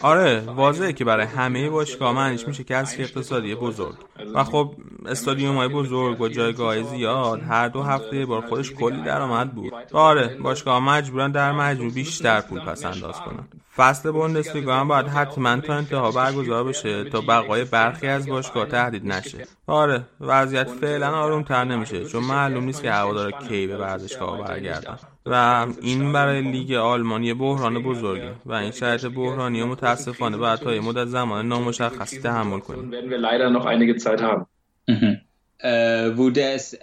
آره 0.00 0.40
واضحه 0.40 0.92
که 0.92 1.04
برای 1.04 1.26
همه 1.26 1.70
باشگاه 1.70 2.12
معنیش 2.12 2.48
میشه 2.48 2.64
کسری 2.64 3.02
اقتصادی 3.02 3.54
بزرگ. 3.54 3.94
و 4.34 4.44
خب 4.44 4.74
استادیوم 5.06 5.56
های 5.56 5.68
بزرگ 5.68 6.20
و 6.20 6.28
جایگاه 6.28 6.82
زیاد 6.82 7.42
هر 7.42 7.68
دو 7.68 7.82
هفته 7.82 8.26
بار 8.26 8.40
خودش 8.40 8.72
کلی 8.72 9.02
درآمد 9.02 9.52
بود. 9.52 9.72
آره 9.92 10.36
باشگاه 10.42 10.80
مجبورن 10.80 11.30
در 11.30 11.52
مجموع 11.52 11.92
بیشتر 11.92 12.40
پول 12.40 12.60
پس 12.60 12.84
انداز 12.84 13.20
کنن. 13.20 13.48
فصل 13.76 14.10
بوندسلیگا 14.10 14.74
هم 14.74 14.88
باید 14.88 15.06
حتما 15.06 15.60
تا 15.60 15.74
انتها 15.74 16.10
برگزار 16.10 16.64
بشه 16.64 17.04
تا 17.04 17.20
بقای 17.20 17.64
برخی 17.64 18.06
از 18.06 18.28
باشگاه 18.28 18.66
تهدید 18.66 19.06
نشه. 19.06 19.46
آره 19.66 20.02
وضعیت 20.20 20.68
فعلا 20.68 21.10
آروم 21.10 21.42
تر 21.42 21.64
نمیشه 21.64 22.04
چون 22.04 22.24
معلوم 22.24 22.64
نیست 22.64 22.82
که 22.82 22.92
هوادارا 22.92 23.30
کی 23.30 23.66
به 23.66 23.76
ورزشگاه 23.76 24.42
برگردن. 24.42 24.98
و 25.26 25.66
این 25.82 26.12
برای 26.12 26.42
لیگ 26.42 26.72
آلمانی 26.72 27.34
بحران 27.34 27.82
بزرگی 27.82 28.28
و 28.46 28.52
این 28.52 28.70
شرایط 28.70 29.06
بحرانی 29.06 29.64
متاسفانه 29.64 30.36
باید 30.36 30.58
تا 30.58 30.70
مدت 30.70 31.04
زمان 31.04 31.48
نامشخصی 31.48 32.18
تحمل 32.18 32.58
کنیم. 32.58 32.92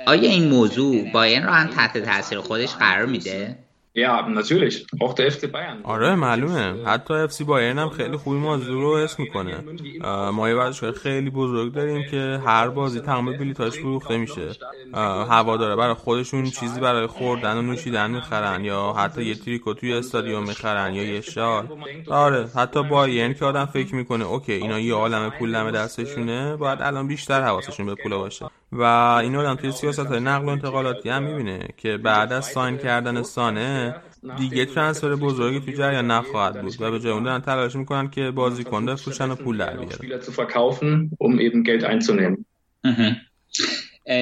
آیا 0.08 0.30
این 0.30 0.50
موضوع 0.50 1.12
بایرن 1.12 1.44
را 1.44 1.54
هم 1.54 1.68
تحت 1.68 1.98
تاثیر 1.98 2.40
خودش 2.40 2.76
قرار 2.76 3.06
میده؟ 3.06 3.63
Ja, 3.96 4.28
natürlich. 4.28 4.76
Auch 5.00 5.14
der 5.14 5.32
FC 5.32 5.48
Bayern. 5.48 5.84
آره 5.84 6.16
معلومه. 6.16 6.86
حتی 6.86 7.14
FC 7.14 7.44
بایرن 7.44 7.80
هم 7.80 7.90
خیلی 7.90 8.18
خوبی 8.18 8.38
موضوع 8.38 8.82
رو 8.82 8.98
حس 8.98 9.20
می‌کنه. 9.20 9.64
ما 10.32 10.50
یه 10.50 10.56
ورزشگاه 10.56 10.92
خیلی 10.92 11.30
بزرگ 11.30 11.74
داریم 11.74 12.04
که 12.12 12.42
هر 12.46 12.70
بازی 12.70 13.00
تمام 13.00 13.38
بلیتاش 13.38 13.74
فروخته 13.74 14.18
میشه. 14.18 14.52
هوادارا 15.30 15.76
برای 15.76 15.94
خودشون 15.94 16.44
چیزی 16.44 16.80
برای 16.80 17.08
خوردن 17.08 17.58
و 17.58 17.62
نوشیدن 17.62 18.12
می‌خرن 18.12 18.66
یا 18.66 18.94
حتی 18.98 19.24
یه 19.24 19.36
Trikot 19.36 19.74
توی 19.74 19.94
استادیوم 19.94 20.44
می‌خرن 20.44 20.94
یا 20.94 21.04
یه 21.04 21.22
شال. 21.22 21.68
آره 22.08 22.48
حتی 22.56 22.84
بایرن 22.84 23.34
که 23.34 23.46
آدم 23.46 23.66
فکر 23.66 23.96
می‌کنه 23.96 24.26
okay 24.26 24.54
اینا 24.54 24.80
یه 24.80 24.94
عالم 24.94 25.30
پول 25.30 25.52
دم 25.52 25.72
دستشونه 25.72 26.56
باید 26.56 26.82
الان 26.82 27.08
بیشتر 27.08 27.42
حواسشون 27.42 27.86
به 27.86 27.96
پول 27.96 28.16
باشه. 28.16 28.46
و 28.74 28.84
این 29.24 29.36
آدم 29.36 29.56
توی 29.56 29.72
سیاست 29.72 30.00
های 30.00 30.20
نقل 30.20 30.46
و 30.46 30.50
انتقالاتی 30.50 31.10
هم 31.10 31.24
می‌بینه 31.24 31.68
که 31.78 31.98
بعد 31.98 32.34
از 32.34 32.46
ساین 32.46 32.78
کردن 32.78 33.24
سانه 33.24 33.96
دیگه 34.36 34.66
ترانسفر 34.66 35.16
بزرگی 35.16 35.60
تو 35.60 35.72
جریان 35.72 36.12
نخواهد 36.12 36.60
بود 36.62 36.76
و 36.80 36.92
به 36.92 37.00
جای 37.00 37.14
اون 37.14 37.24
دارن 37.24 37.42
تلاش 37.42 37.76
می‌کنن 37.76 38.10
که 38.10 38.32
بازیکن 38.32 38.86
بفروشن 38.86 39.32
و 39.32 39.36
پول 39.36 39.58
در 39.58 39.78
بیارن. 39.78 40.10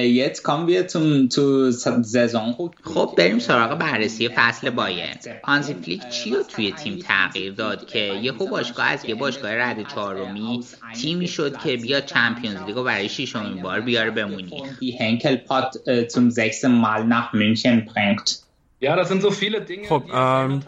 Jetzt 0.00 0.42
kommen 0.42 0.66
wir 0.66 0.88
zum, 0.88 1.30
zu 1.30 1.70
Saison. 1.70 2.70
خب؟ 2.82 3.14
بریم 3.18 3.38
سراغ 3.38 3.78
بررسی 3.78 4.28
فصل 4.28 4.70
بایر 4.70 5.16
هانزی 5.44 5.74
فلیک 5.74 6.08
چی 6.08 6.30
رو 6.30 6.42
توی 6.42 6.72
تیم 6.72 6.98
تغییر 6.98 7.52
داد 7.52 7.86
که 7.86 7.98
یه 7.98 8.32
خوب 8.32 8.50
باشگاه 8.50 8.86
از 8.86 9.04
یه 9.04 9.14
باشگاه 9.14 9.54
رد 9.54 9.88
چهارمی 9.88 10.64
تیمی 10.94 11.28
شد 11.28 11.56
که 11.56 11.76
بیا 11.76 12.00
چمپیونز 12.00 12.62
لیگو 12.66 12.82
برای 12.82 13.08
ششمین 13.08 13.62
بار 13.62 13.80
بیاره 13.80 14.10
بمونی. 14.10 14.62
هنکل 15.00 15.36
پات 15.36 15.76
zum 16.08 16.30
sechsten 16.30 16.80
Mal 16.80 17.04
nach 17.04 17.32
München 17.32 17.86
bringt 17.86 18.41
خب 19.88 20.02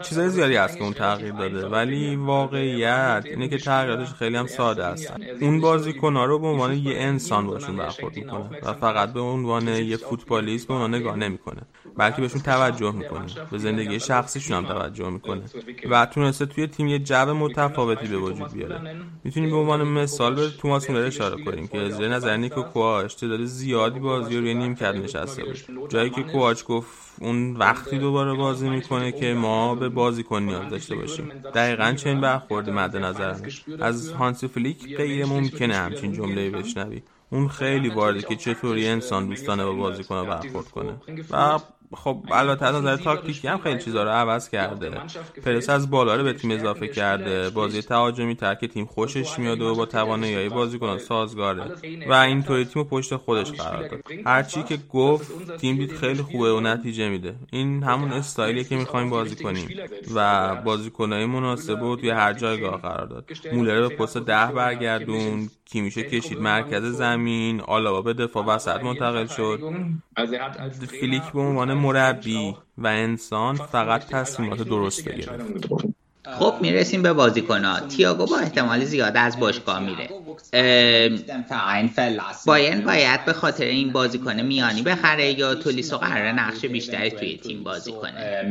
چیزای 0.01 0.29
زیادی 0.29 0.55
هست 0.55 0.77
که 0.77 0.83
اون 0.83 0.93
تغییر 0.93 1.31
داده 1.31 1.67
ولی 1.67 2.15
واقعیت 2.15 3.23
اینه 3.25 3.47
که 3.47 3.57
تغییراتش 3.57 4.13
خیلی 4.13 4.37
هم 4.37 4.47
ساده 4.47 4.85
هستن 4.85 5.17
اون 5.41 5.61
بازیکن‌ها 5.61 6.25
رو 6.25 6.39
به 6.39 6.47
عنوان 6.47 6.73
یه 6.73 6.97
انسان 6.97 7.47
باشون 7.47 7.77
برخورد 7.77 8.17
می‌کنه 8.17 8.49
و 8.63 8.73
فقط 8.73 9.13
به 9.13 9.19
عنوان 9.19 9.67
یه 9.67 9.97
فوتبالیست 9.97 10.67
به 10.67 10.73
اونها 10.73 10.87
نگاه 10.87 11.15
نمی‌کنه 11.15 11.61
بلکه 11.97 12.21
بهشون 12.21 12.41
توجه 12.41 12.91
می‌کنه 12.91 13.25
به 13.51 13.57
زندگی 13.57 13.99
شخصیشون 13.99 14.57
هم 14.57 14.65
توجه 14.65 15.09
می‌کنه 15.09 15.41
و 15.89 16.05
تونسته 16.05 16.45
توی 16.45 16.67
تیم 16.67 16.87
یه 16.87 16.99
جو 16.99 17.33
متفاوتی 17.33 18.07
به 18.07 18.17
وجود 18.17 18.53
بیاره. 18.53 18.95
می‌تونیم 19.23 19.49
به 19.49 19.55
عنوان 19.55 19.83
مثال 19.83 20.35
به 20.35 20.49
توماس 20.49 20.89
مولر 20.89 21.05
اشاره 21.05 21.43
کنیم 21.43 21.67
که 21.67 21.89
زیر 21.89 22.07
نظر 22.07 22.37
نیکو 22.37 22.61
کواش 22.61 23.13
تعداد 23.13 23.43
زیادی 23.43 23.99
بازی 23.99 24.35
رو 24.35 24.41
روی 24.41 24.53
نیمکت 24.53 24.95
نشسته 24.95 25.43
بود 25.43 25.89
جایی 25.89 26.09
که 26.09 26.23
کواچ 26.23 26.63
گفت 26.63 27.05
اون 27.21 27.55
وقتی 27.55 27.99
دوباره 28.05 28.33
بازی 28.33 28.69
می‌کنه 28.69 29.11
که 29.11 29.33
ما 29.33 29.75
به 29.75 29.89
بازیکن 29.89 30.43
نیاز 30.43 30.69
داشته 30.69 30.95
باشیم. 30.95 31.29
دقیقا 31.55 31.93
چنین 31.93 32.21
برخوردی 32.21 32.71
مد 32.71 32.97
نظر. 32.97 33.35
از 33.79 34.11
هانسی 34.11 34.47
فلیک 34.47 34.97
غیر 34.97 35.25
ممکنه 35.25 35.75
همچین 35.75 36.13
جمله 36.13 36.49
بشنوی. 36.49 37.01
اون 37.29 37.47
خیلی 37.47 37.89
وارده 37.89 38.21
که 38.21 38.35
چطوری 38.35 38.87
انسان 38.87 39.27
دوستانه 39.27 39.65
با 39.65 39.73
بازیکن 39.73 40.23
برخورد 40.27 40.67
کنه. 40.67 40.93
و 41.31 41.59
خب 41.93 42.23
البته 42.31 42.65
از 42.65 42.75
نظر 42.75 42.95
تاکتیکی 42.95 43.47
هم 43.47 43.57
خیلی 43.57 43.79
چیزا 43.79 44.03
رو 44.03 44.09
عوض 44.09 44.49
کرده. 44.49 44.91
پرس 45.45 45.69
از 45.69 45.89
بالا 45.89 46.15
رو 46.15 46.23
به 46.23 46.33
تیم 46.33 46.51
اضافه 46.51 46.87
کرده. 46.87 47.49
بازی 47.49 47.81
تهاجمی 47.81 48.35
تر 48.35 48.55
که 48.55 48.67
تیم 48.67 48.85
خوشش 48.85 49.39
میاد 49.39 49.61
و 49.61 49.75
با 49.75 49.85
توانایی 49.85 50.49
بازیکنان 50.49 50.97
سازگاره 50.97 51.71
و 52.09 52.13
اینطوری 52.13 52.65
تیم 52.65 52.83
پشت 52.83 53.15
خودش 53.15 53.51
قرار 53.51 53.87
داد 53.87 54.01
هرچی 54.25 54.63
که 54.63 54.77
گفت 54.93 55.57
تیم 55.57 55.77
دید 55.77 55.91
خیلی 55.91 56.21
خوبه 56.21 56.53
و 56.53 56.59
نتیجه 56.59 57.09
میده. 57.09 57.35
این 57.51 57.83
همون 57.83 58.11
استایلیه 58.11 58.63
که 58.63 58.75
می‌خوایم 58.75 59.09
بازی 59.09 59.35
کنیم. 59.35 59.69
و 60.15 60.55
بازیکنای 60.55 61.25
مناسب 61.25 61.81
و 61.81 61.95
توی 61.95 62.09
هر 62.09 62.33
جایگاه 62.33 62.81
قرار 62.81 63.05
داد. 63.05 63.31
مولر 63.53 63.87
به 63.87 63.95
پست 63.95 64.17
ده 64.17 64.45
برگردون. 64.45 65.49
کیمیشو 65.65 66.01
کشید 66.01 66.39
مرکز 66.39 66.83
زمین 66.83 67.61
آلاوا 67.61 68.01
به 68.01 68.13
دفاع 68.13 68.45
وسط 68.45 68.83
منتقل 68.83 69.25
شد 69.25 69.59
فیلیک 70.87 71.23
به 71.33 71.39
عنوان 71.39 71.73
مربی 71.75 72.55
و 72.77 72.87
انسان 72.87 73.55
فقط 73.55 74.05
تصمیمات 74.07 74.61
درست 74.61 75.09
بگیره. 75.09 75.31
خب 76.39 76.53
می‌رسیم 76.61 77.01
به 77.01 77.13
بازیکنها. 77.13 77.79
تییاگو 77.79 78.25
با 78.25 78.37
احتمال 78.37 78.85
زیاد 78.85 79.17
از 79.17 79.39
باشگاه 79.39 79.79
میره. 79.79 80.09
بایرن 82.45 82.81
باید 82.81 83.25
به 83.25 83.33
خاطر 83.33 83.65
این 83.65 83.91
بازیکن 83.91 84.41
میانی 84.41 84.81
بخره 84.81 85.39
یا 85.39 85.55
تولیسو 85.55 85.97
قراره 85.97 86.31
نقش 86.31 86.65
بیشتری 86.65 87.11
توی 87.11 87.37
تیم 87.37 87.63
بازی 87.63 87.91
کنه؟ 87.91 88.43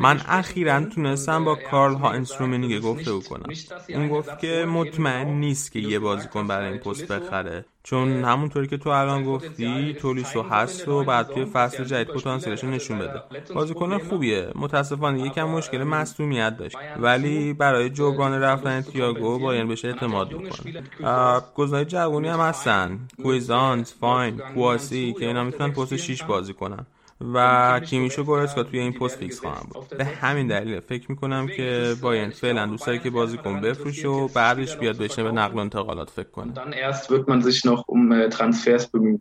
من 0.00 0.20
اخیرا 0.28 0.84
تونستم 0.84 1.44
با 1.44 1.54
کارل 1.70 1.94
هاینز 1.94 2.32
رومنیگه 2.38 2.80
گفته 2.80 3.20
کنم 3.20 3.54
اون 3.88 4.08
گفت 4.08 4.38
که 4.38 4.64
مطمئن 4.68 5.28
نیست 5.28 5.72
که 5.72 5.78
یه 5.78 5.98
بازیکن 5.98 6.46
برای 6.46 6.68
این 6.68 6.78
پست 6.78 7.12
بخره 7.12 7.64
چون 7.82 8.24
همونطوری 8.24 8.66
که 8.66 8.76
تو 8.76 8.90
الان 8.90 9.24
گفتی 9.24 9.94
تولیسو 9.94 10.42
هست 10.42 10.88
و 10.88 11.04
بعد 11.04 11.28
توی 11.28 11.44
فصل 11.44 11.84
جدید 11.84 12.08
پتانسیلش 12.08 12.64
نشون 12.64 12.98
بده 12.98 13.22
بازیکن 13.54 13.98
خوبیه 13.98 14.48
متاسفانه 14.54 15.26
یکم 15.26 15.44
مشکل 15.44 15.82
مصدومیت 15.82 16.56
داشت 16.56 16.76
ولی 16.98 17.52
برای 17.52 17.90
جبران 17.90 18.32
رفتن 18.32 18.80
تییاگو 18.80 19.38
باید 19.38 19.68
بهش 19.68 19.84
اعتماد 19.84 20.32
می‌کنه 20.32 21.40
گزینه 21.54 21.84
جوونی 21.84 22.28
هم 22.28 22.40
هستن 22.40 22.98
کویزانس، 23.22 23.94
تانگی 24.00 24.38
کواسی 24.54 25.12
که 25.18 25.26
اینا 25.26 25.44
می‌تونن 25.44 25.72
پست 25.72 25.96
6 25.96 26.22
بازی 26.22 26.54
کنن 26.54 26.86
و 27.34 27.80
کیمیش 27.80 28.24
و 28.24 28.29
گورتسکا 28.29 28.62
توی 28.62 28.78
این 28.78 28.92
پست 28.92 29.18
فیکس 29.18 29.40
خواهم 29.40 29.68
بود. 29.72 29.98
به 29.98 30.04
همین 30.04 30.46
دلیل 30.46 30.80
فکر 30.80 31.10
می‌کنم 31.10 31.46
که 31.56 31.94
بایرن 32.00 32.30
فعلا 32.30 32.66
دوست 32.66 32.86
داره 32.86 32.98
که 32.98 33.10
بازیکن 33.10 33.60
بفروشه 33.60 34.08
و 34.08 34.28
بعدش 34.28 34.76
بیاد 34.76 34.96
بشینه 34.96 35.22
به 35.22 35.32
نقل 35.32 35.54
و 35.54 35.58
انتقالات 35.58 36.10
فکر 36.10 36.30
کنه. 36.30 36.54
Dann 36.54 36.72
erst 36.72 37.10
wird 37.10 37.28
man 37.28 37.42
sich 37.42 37.64
noch 37.64 37.84
um 37.88 38.12
äh, 38.12 38.28
Transfers 38.30 38.86
bemühen. 38.86 39.20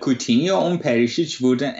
کوتینیو 0.00 0.54
و 0.54 0.76
پریشیچ 0.76 1.38
بودن 1.38 1.72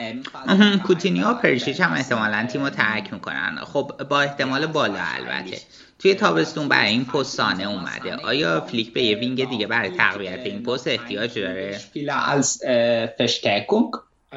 کوتینیو 0.87 1.27
و 1.27 1.35
پرشیچ 1.35 1.81
هم 1.81 1.93
احتمالا 1.93 2.47
تیم 2.47 2.63
رو 2.63 2.71
ترک 2.71 3.13
می‌کنن. 3.13 3.59
خب 3.65 3.93
با 4.09 4.21
احتمال 4.21 4.67
بالا 4.67 5.01
البته. 5.15 5.59
توی 5.99 6.15
تابستون 6.15 6.69
برای 6.69 6.91
این 6.91 7.05
پست 7.05 7.37
سانه 7.37 7.65
اومده. 7.65 8.17
آیا 8.17 8.61
فلیک 8.61 8.93
به 8.93 9.03
یه 9.03 9.19
وینگ 9.19 9.51
دیگه 9.51 9.67
برای 9.67 9.91
تقویت 9.91 10.41
این 10.45 10.63
پست 10.63 10.89
احتیاج 10.89 11.39
داره؟ 11.39 11.81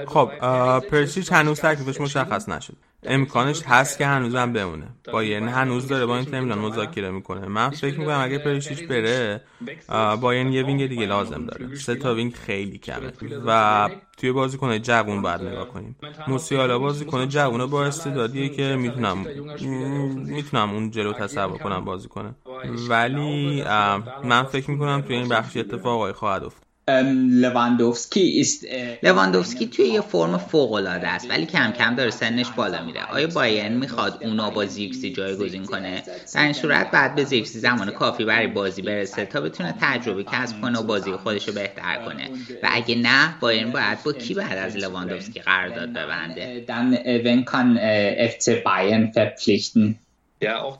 خب 0.07 0.31
پرسیچ 0.79 1.31
هنوز 1.31 1.59
تکلیفش 1.59 2.01
مشخص 2.01 2.49
نشد. 2.49 2.73
امکانش 3.03 3.63
هست 3.65 3.97
که 3.97 4.05
هنوزم 4.05 4.53
بمونه. 4.53 4.87
بایرن 5.13 5.47
هنوز 5.47 5.87
داره 5.87 6.05
با 6.05 6.17
اینتر 6.17 6.39
میلان 6.39 6.59
مذاکره 6.59 7.11
می‌کنه. 7.11 7.47
من 7.47 7.69
فکر 7.69 7.99
می‌کنم 7.99 8.19
اگه 8.23 8.37
پرسیچ 8.37 8.87
بره 8.87 9.41
بایرن 10.21 10.53
یه 10.53 10.63
وینگ 10.63 10.87
دیگه 10.87 11.05
لازم 11.05 11.45
داره. 11.45 11.75
سه 11.75 11.95
تا 11.95 12.13
وینگ 12.13 12.33
خیلی 12.33 12.77
کمه. 12.77 13.11
و 13.45 13.89
توی 14.17 14.31
بازیکن 14.31 14.77
جوون 14.77 15.21
باید 15.21 15.41
نگاه 15.41 15.67
کنیم. 15.67 15.95
موسیالا 16.27 16.79
بازیکن 16.79 17.27
جوون 17.27 17.65
با 17.65 17.85
استعدادیه 17.85 18.49
که 18.49 18.75
می‌تونم 18.75 19.17
می‌تونم 20.15 20.71
اون 20.71 20.91
جلو 20.91 21.13
تصور 21.13 21.57
کنم 21.57 21.85
بازی 21.85 22.07
کنه. 22.07 22.35
ولی 22.89 23.63
من 24.23 24.43
فکر 24.43 24.71
می‌کنم 24.71 25.01
توی 25.01 25.15
این 25.15 25.29
بخشی 25.29 25.59
اتفاقایی 25.59 26.13
خواهد 26.13 26.43
افتاد. 26.43 26.62
Ist 28.43 28.65
äh, 28.65 28.99
لواندوفسکی 29.03 29.67
توی 29.67 29.85
یه 29.89 30.01
فرم 30.01 30.37
فوق 30.37 30.71
العاده 30.73 31.07
است 31.07 31.29
ولی 31.29 31.45
کم 31.45 31.71
کم 31.71 31.95
داره 31.95 32.11
سنش 32.11 32.53
بالا 32.53 32.81
میره. 32.85 33.03
آیا 33.03 33.27
بایرن 33.27 33.77
می‌خواد 33.77 34.19
اونو 34.23 34.51
با 34.51 34.65
زیرکزی 34.65 35.11
جایگزین 35.11 35.65
کنه؟ 35.65 36.03
در 36.33 36.43
این 36.43 36.53
صورت 36.53 36.91
بعد 36.91 37.15
به 37.15 37.23
زیرکسی 37.23 37.59
زمان 37.59 37.91
کافی 37.91 38.25
برای 38.25 38.47
بازی 38.47 38.81
برسه 38.81 39.25
تا 39.25 39.41
بتونه 39.41 39.75
تجربه 39.81 40.23
کسب 40.23 40.59
کنه 40.61 40.79
و 40.79 40.83
بازی 40.83 41.15
خودش 41.17 41.47
رو 41.47 41.53
بهتر 41.53 41.97
کنه. 41.97 42.31
و 42.63 42.67
اگه 42.71 42.95
نه 42.95 43.37
باین 43.39 43.71
باید 43.71 44.03
با 44.03 44.13
کی 44.13 44.33
بعد 44.33 44.57
از 44.57 44.77
لواندوفسکی 44.77 45.39
قرارداد 45.39 45.93
ببنده. 45.93 46.53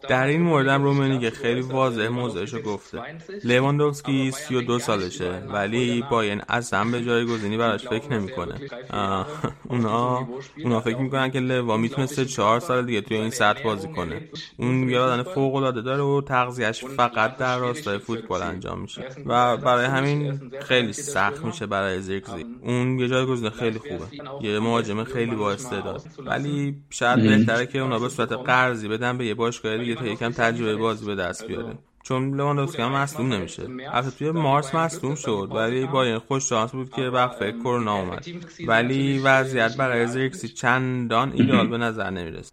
در 0.09 0.27
این 0.27 0.41
موردم 0.41 0.83
رومنیگه 0.83 1.29
خیلی 1.29 1.61
واضح 1.61 2.07
موضعشو 2.07 2.61
گفته. 2.61 3.01
لواندوفسکی 3.43 4.31
32 4.31 4.79
سالشه 4.79 5.43
ولی 5.47 6.03
باین 6.11 6.41
اصلا 6.49 6.83
به 6.83 7.03
جایگزینی 7.03 7.57
براش 7.57 7.87
فکر 7.87 8.13
نمی‌کنه. 8.13 8.55
اونا 9.69 10.27
اونا 10.63 10.79
فکر 10.81 10.97
می‌کنن 10.97 11.31
که 11.31 11.39
لوا 11.39 11.77
می‌تونه 11.77 12.07
3 12.07 12.25
4 12.25 12.59
سال 12.59 12.85
دیگه 12.85 13.01
توی 13.01 13.17
این 13.17 13.29
سطح 13.29 13.63
بازی 13.63 13.87
کنه. 13.87 14.21
اون 14.57 14.89
یه 14.89 15.23
فوق 15.23 15.55
العاده 15.55 15.81
داره 15.81 16.03
و 16.03 16.21
تغذیهش 16.21 16.85
فقط 16.85 17.37
در 17.37 17.57
راستای 17.57 17.97
فوتبال 17.97 18.41
انجام 18.41 18.79
میشه. 18.79 19.05
و 19.25 19.57
برای 19.57 19.85
همین 19.85 20.51
خیلی 20.61 20.93
سخت 20.93 21.45
میشه 21.45 21.65
برای 21.65 22.01
زیرکزی. 22.01 22.45
اون 22.61 22.99
یه 22.99 23.07
جایگزین 23.07 23.49
خیلی 23.49 23.79
خوبه. 23.79 24.05
یه 24.41 24.59
مهاجم 24.59 25.03
خیلی 25.03 25.35
با 25.35 25.51
استعداد 25.51 26.01
ولی 26.25 26.75
شاید 26.89 27.21
بهتره 27.21 27.65
که 27.65 27.79
اونا 27.79 27.99
به 27.99 28.09
صورت 28.09 28.31
قرضی 28.31 28.87
بدن 28.87 29.17
به 29.17 29.25
یه 29.25 29.33
باشگاه 29.53 29.77
دیگه 29.77 29.95
تا 29.95 30.05
یکم 30.05 30.31
تجربه 30.31 30.75
بازی 30.75 31.05
به 31.05 31.15
دست 31.15 31.47
بیاره 31.47 31.73
چون 32.03 32.35
لواندوفسکی 32.35 32.81
هم 32.81 32.91
مصدوم 32.91 33.33
نمیشه. 33.33 33.63
البته 33.91 34.11
توی 34.11 34.31
مارس 34.31 34.75
مصدوم 34.75 35.15
شد 35.15 35.49
ولی 35.51 35.85
باین 35.85 36.19
خوش 36.19 36.49
شانس 36.49 36.71
بود 36.71 36.89
که 36.89 37.01
وقفه 37.01 37.51
کرونا 37.51 37.99
اومد. 37.99 38.25
ولی 38.67 39.19
وضعیت 39.19 39.77
برای 39.77 40.07
زیرکسی 40.07 40.47
چندان 40.47 41.33
ایدال 41.35 41.67
به 41.67 41.77
نظر 41.77 42.09
نمی‌رسه 42.09 42.51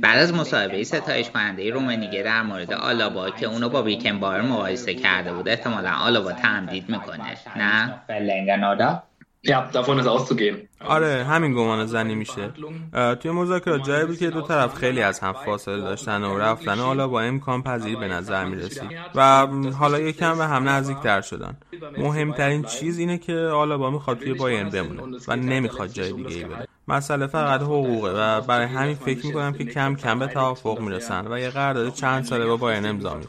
بعد 0.00 0.18
از 0.18 0.34
مصاحبه 0.34 0.84
ستایش 0.84 1.30
کننده 1.30 1.70
رومنیگه 1.70 2.22
در 2.22 2.42
مورد 2.42 2.72
آلابا 2.72 3.30
که 3.30 3.46
اونو 3.46 3.68
با 3.68 3.82
ویکن 3.82 4.20
بار 4.20 4.42
مقایسه 4.42 4.94
کرده 4.94 5.32
بود 5.32 5.48
احتمالا 5.48 5.90
آلابا 5.90 6.32
تمدید 6.32 6.88
می‌کنه. 6.88 7.36
نه؟ 7.56 8.00
oder? 8.74 9.11
Ja, 9.44 9.68
davon 9.72 9.98
ist 9.98 10.06
auszugehen. 10.06 10.68
آره 10.80 11.24
همین 11.24 11.54
گمان 11.54 11.86
زنی 11.86 12.14
میشه. 12.14 12.50
توی 13.20 13.30
مذاکرات 13.30 13.84
جایی 13.84 14.06
بود 14.06 14.18
که 14.18 14.30
دو 14.30 14.40
طرف 14.42 14.74
خیلی 14.74 15.02
از 15.02 15.20
هم 15.20 15.32
فاصله 15.32 15.80
داشتن 15.80 16.22
و 16.22 16.38
رفتن 16.38 16.78
حالا 16.78 17.08
با 17.08 17.20
امکان 17.20 17.62
پذیر 17.62 17.98
به 17.98 18.08
نظر 18.08 18.44
می‌رسید 18.44 18.90
و 19.14 19.46
حالا 19.78 19.98
یکم 20.00 20.38
به 20.38 20.44
هم 20.46 20.68
نزدیک 20.68 20.98
تر 20.98 21.20
شدن. 21.20 21.56
مهمترین 21.98 22.62
چیز 22.62 22.98
اینه 22.98 23.18
که 23.18 23.34
آلابا 23.34 23.90
می‌خواد 23.90 24.18
توی 24.18 24.34
باین 24.34 24.68
بمونه 24.68 25.02
و 25.28 25.36
نمی‌خواد 25.36 25.88
جای 25.88 26.12
دیگه 26.12 26.34
ای 26.34 26.44
بره. 26.44 26.68
مسئله 26.88 27.26
فقط 27.26 27.62
حقوقه 27.62 28.10
و 28.10 28.40
برای 28.40 28.66
همین 28.66 28.94
فکر 28.94 29.26
می‌کنم 29.26 29.52
که 29.52 29.64
کم 29.64 29.96
کم 29.96 30.18
به 30.18 30.26
توافق 30.26 30.80
می‌رسن 30.80 31.26
و 31.32 31.38
یه 31.38 31.50
قرارداد 31.50 31.92
چند 31.92 32.24
ساله 32.24 32.46
با 32.46 32.56
باین 32.56 32.86
امضا 32.86 33.20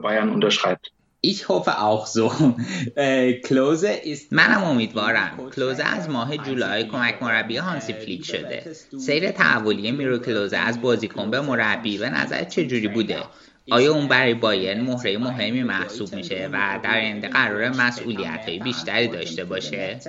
unterschreibt. 0.00 0.99
Ich 1.22 1.48
hoffe 1.48 1.82
auch 1.82 2.06
so. 2.06 2.32
Äh, 2.94 3.40
Klose 3.40 3.92
ist 3.92 4.32
منم 4.32 4.64
امیدوارم 4.64 5.50
کلوزه 5.56 5.84
از 5.84 6.10
ماه 6.10 6.36
جولای 6.36 6.84
کمک 6.84 7.22
مربی 7.22 7.56
هانسی 7.56 7.92
فلیک 7.92 8.24
شده 8.24 8.72
سیر 8.98 9.30
تحولی 9.30 9.92
میرو 9.92 10.18
کلوزه 10.18 10.56
از 10.56 10.80
بازیکن 10.80 11.30
به 11.30 11.40
مربی 11.40 11.98
به 11.98 12.10
نظر 12.10 12.44
چجوری 12.44 12.88
بوده 12.88 13.22
آیا 13.70 13.94
اون 13.94 14.08
برای 14.08 14.34
باین 14.34 14.80
مهره 14.80 15.18
مهمی 15.18 15.62
محسوب 15.62 16.14
میشه 16.14 16.48
و 16.52 16.80
در 16.82 16.94
آینده 16.94 17.28
قرار 17.28 17.68
مسئولیت 17.68 18.48
های 18.48 18.58
بیشتری 18.58 19.08
داشته 19.08 19.44
باشه 19.44 20.00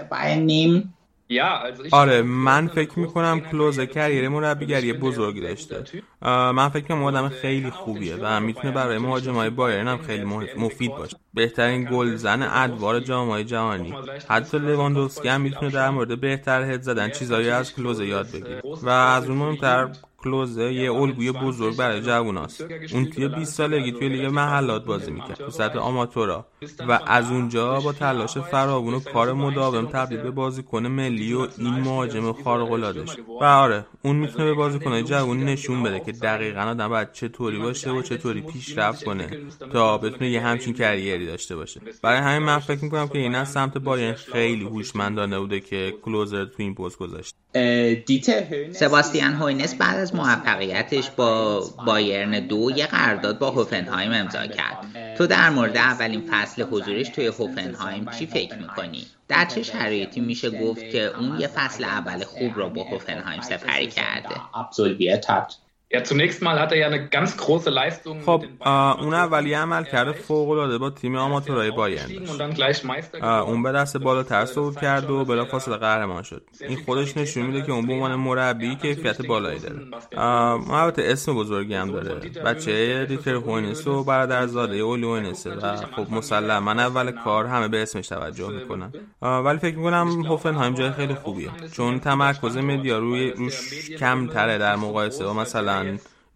آره 1.91 2.22
من 2.22 2.67
فکر 2.67 3.00
می‌کنم 3.00 3.39
کلوز 3.39 3.80
کریر 3.80 4.30
مربیگری 4.30 4.94
بزرگی 4.94 5.41
داشته. 5.41 5.84
من 6.22 6.70
فکر 6.70 6.84
می‌کنم 6.84 7.04
آدم 7.04 7.30
خیلی 7.30 7.70
خوبیه 7.70 8.15
و 8.22 8.39
می‌تونه 8.39 8.72
برای 8.72 8.98
مهاجمای 8.98 9.50
بایرن 9.50 9.88
هم 9.88 9.98
خیلی 9.98 10.24
مفید 10.58 10.91
باشه. 10.91 11.17
بهترین 11.34 11.88
گلزن 11.91 12.41
ادوار 12.44 13.00
جامعه 13.00 13.44
جهانی. 13.44 13.94
حتی 14.30 14.60
لواندوفسکی 14.60 15.28
هم 15.28 15.41
می‌تونه 15.41 15.72
در 15.72 15.89
مورد 15.89 16.22
بهتر 16.22 16.62
هد 16.72 16.82
زدن. 16.82 17.10
چیزایی 17.10 17.50
از 17.50 17.76
کلوز 17.76 18.00
یاد 18.00 18.28
بگیره. 18.32 18.62
و 18.84 18.89
از 18.89 19.30
اون 19.30 19.38
مهمتر 19.38 19.89
کلوزه 20.24 20.74
یه 20.74 20.94
الگوی 20.94 21.32
بزرگ 21.32 21.78
برای 21.78 22.02
جووناست 22.02 22.66
اون 22.94 23.06
توی 23.06 23.28
20 23.28 23.54
سالگی 23.54 23.92
توی 23.92 24.10
لیگ 24.10 24.26
محلات 24.26 24.86
بازی 24.86 25.12
می‌کرد 25.12 25.38
تو 25.38 25.52
سطح 25.52 25.80
آماتورا. 25.80 26.46
و 26.88 27.00
از 27.08 27.32
اونجا 27.32 27.80
با 27.80 27.94
تلاش 27.94 28.38
فراوون 28.38 28.94
و 28.94 29.00
کار 29.00 29.34
مداوم 29.34 29.86
تبدیل 29.86 30.18
به 30.22 30.32
بازیکن 30.32 30.88
ملی 30.88 31.34
و 31.34 31.48
این 31.58 31.74
مهاجم 31.74 32.34
خارق 32.34 32.72
العاده 32.72 33.06
شد 33.06 33.20
و 33.42 33.44
آره 33.44 33.86
اون 34.02 34.16
می‌تونه 34.16 34.46
به 34.46 34.54
بازیکنهای 34.54 35.04
جوون 35.04 35.44
نشون 35.44 35.84
بده 35.84 36.00
که 36.00 36.12
دقیقا 36.12 36.62
آدم 36.62 36.88
باید 36.88 37.12
چطوری 37.12 37.60
باشه 37.60 37.92
و 37.92 38.02
چطوری 38.02 38.42
پیشرفت 38.42 39.04
کنه 39.04 39.30
تا 39.74 39.98
بتونه 39.98 40.30
یه 40.30 40.42
همچین 40.42 40.74
کریری 40.74 41.26
داشته 41.26 41.56
باشه. 41.56 41.82
برای 42.04 42.20
همین 42.20 42.48
من 42.48 42.60
فکر 42.60 42.84
می‌کنم 42.84 43.08
که 43.08 43.20
این 43.20 43.36
از 43.36 43.52
سمت 43.52 43.78
باین 43.78 44.14
خیلی 44.14 44.64
هوشمندانه 44.64 45.40
بوده 45.40 45.60
که 45.60 45.94
کلوزر 46.02 46.46
تو 46.46 46.54
این 46.58 46.76
پست 46.76 46.98
گذاشت 46.98 47.36
سباستیان 48.72 49.34
هوینس 49.34 49.76
بعد 49.76 50.00
از 50.00 50.11
موفقیتش 50.15 51.10
با 51.10 51.60
بایرن 51.86 52.39
دو 52.39 52.71
یه 52.71 52.88
قرارداد 52.88 53.39
با 53.39 53.52
هوفنهایم 53.52 54.12
امضا 54.13 54.47
کرد 54.47 55.15
تو 55.17 55.28
در 55.28 55.50
مورد 55.50 55.78
اولین 55.78 56.24
فصل 56.32 56.63
حضورش 56.63 57.10
توی 57.10 57.28
هوفنهایم 57.28 58.06
چی 58.06 58.28
فکر 58.28 58.58
می‌کنی؟ 58.58 59.08
در 59.28 59.45
چه 59.45 59.63
شرایطی 59.63 60.21
میشه 60.21 60.50
گفت 60.50 60.89
که 60.89 61.04
اون 61.04 61.39
یه 61.39 61.47
فصل 61.47 61.84
اول 61.84 62.24
خوب 62.24 62.56
رو 62.56 62.69
با 62.69 62.84
هوفنهایم 62.84 63.41
سپری 63.41 63.88
کرده؟ 63.88 64.36
Er 65.93 66.04
خب 68.25 68.43
اون 69.01 69.13
اولیه 69.13 69.58
عمل 69.58 69.84
کرده 69.84 70.12
فوق 70.12 70.49
العاده 70.49 70.77
با 70.77 70.89
تیم 70.89 71.15
آماتورای 71.15 71.71
بایرن 71.71 72.10
اون 73.21 73.63
به 73.63 73.71
دست 73.71 73.97
بالاتر 73.97 74.45
صعود 74.45 74.75
کرد 74.75 75.10
و 75.10 75.25
بلافاصله 75.25 75.77
قهرمان 75.77 76.23
شد. 76.23 76.43
این 76.62 76.77
خودش 76.86 77.17
نشون 77.17 77.45
میده 77.45 77.62
که 77.62 77.71
اون 77.71 77.88
به 77.88 77.93
عنوان 77.93 78.15
مربی 78.15 78.75
کیفیت 78.75 79.25
بالایی 79.25 79.60
داره. 79.60 79.80
البته 80.71 81.01
اسم 81.06 81.36
بزرگی 81.36 81.73
هم 81.73 81.91
داره. 81.91 82.15
بچه 82.45 83.06
دیتر 83.06 83.34
هوینس 83.34 83.88
و 83.88 84.04
برادرزاده 84.04 84.77
اولی 84.77 85.04
هوینسه 85.04 85.51
و 85.51 85.75
خب 85.75 86.13
مسلما 86.13 86.71
اول 86.71 87.12
کار 87.12 87.45
همه 87.45 87.67
به 87.67 87.82
اسمش 87.82 88.08
توجه 88.08 88.49
می‌کنن 88.49 88.93
آه، 89.21 89.39
ولی 89.39 89.58
فکر 89.58 89.77
می‌کنم 89.77 90.08
هوفنهایم 90.08 90.73
جای 90.73 90.91
خیلی 90.91 91.13
خوبیه. 91.13 91.49
چون 91.71 91.99
تمرکز 91.99 92.58
مدیا 92.58 92.99
روی 92.99 93.32
روش 93.32 93.89
کمتره 93.91 94.58
در 94.58 94.75
مقایسه 94.75 95.25
با 95.25 95.34
مثلا 95.34 95.81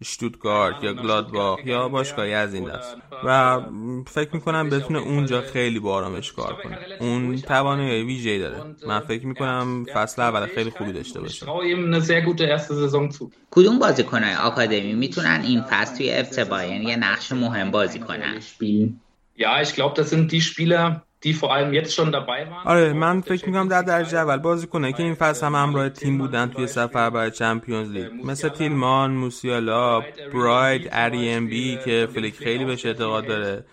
شتوتگارت 0.04 0.84
یا 0.84 0.92
گلادباخ 0.94 1.58
یا 1.64 1.88
باشگاهی 1.88 2.34
از 2.34 2.54
این 2.54 2.64
دست. 2.64 2.96
و 3.24 3.60
فکر 4.06 4.30
می‌کنم 4.32 4.70
بتونه 4.70 4.98
اونجا 4.98 5.42
خیلی 5.42 5.80
با 5.80 5.94
آرامش 5.94 6.32
کار 6.32 6.56
کنه. 6.64 6.78
اون 7.00 7.36
توانایی 7.36 8.02
ویژه‌ای 8.02 8.38
داره. 8.38 8.64
من 8.86 9.00
فکر 9.00 9.26
می‌کنم 9.26 9.84
فصل 9.94 10.22
اول 10.22 10.46
خیلی 10.46 10.70
خوبی 10.70 10.92
داشته 10.92 11.20
باشه. 11.20 11.46
کدوم 13.50 13.78
بازیکنهای 13.78 14.34
آکادمی 14.34 14.92
می‌تونن 14.92 15.40
این 15.44 15.62
فصل 15.62 15.96
توی 15.96 16.10
اف 16.10 16.38
یه 16.82 16.96
نقش 16.96 17.32
مهم 17.32 17.70
بازی 17.70 17.98
کنن؟ 17.98 18.40
Ja, 19.38 19.60
ich 19.66 19.72
glaube, 19.76 19.94
das 20.00 20.08
sind 20.12 20.30
die 20.32 20.40
Spieler, 20.40 21.02
die 21.26 21.34
vor 21.42 21.50
allem 21.54 21.70
jetzt 21.78 21.92
schon 21.96 22.10
dabei 22.12 22.40
waren. 22.50 22.66
آره 22.66 22.92
من 22.92 23.20
فکر 23.20 23.46
می‌کنم 23.46 23.68
در 23.68 23.82
درجه 23.82 24.18
اول 24.18 24.36
بازیکنایی 24.36 24.92
که 24.92 25.02
این 25.02 25.14
فصل 25.14 25.46
هم 25.46 25.54
همراه 25.54 25.88
تیم 25.88 26.18
بودن 26.18 26.46
توی 26.46 26.66
سفر 26.66 27.10
برای 27.10 27.30
Champions 27.30 27.90
League 27.90 28.06
مثل 28.24 28.48
تیلمان، 28.48 29.10
موسیالا، 29.10 30.02
برایت 30.34 30.88
آری 30.92 31.30
امبی 31.30 31.78
که 31.84 32.08
فلیک 32.14 32.34
خیلی 32.34 32.64
بهش 32.64 32.86
اعتقاد 32.86 33.26
داره 33.26 33.64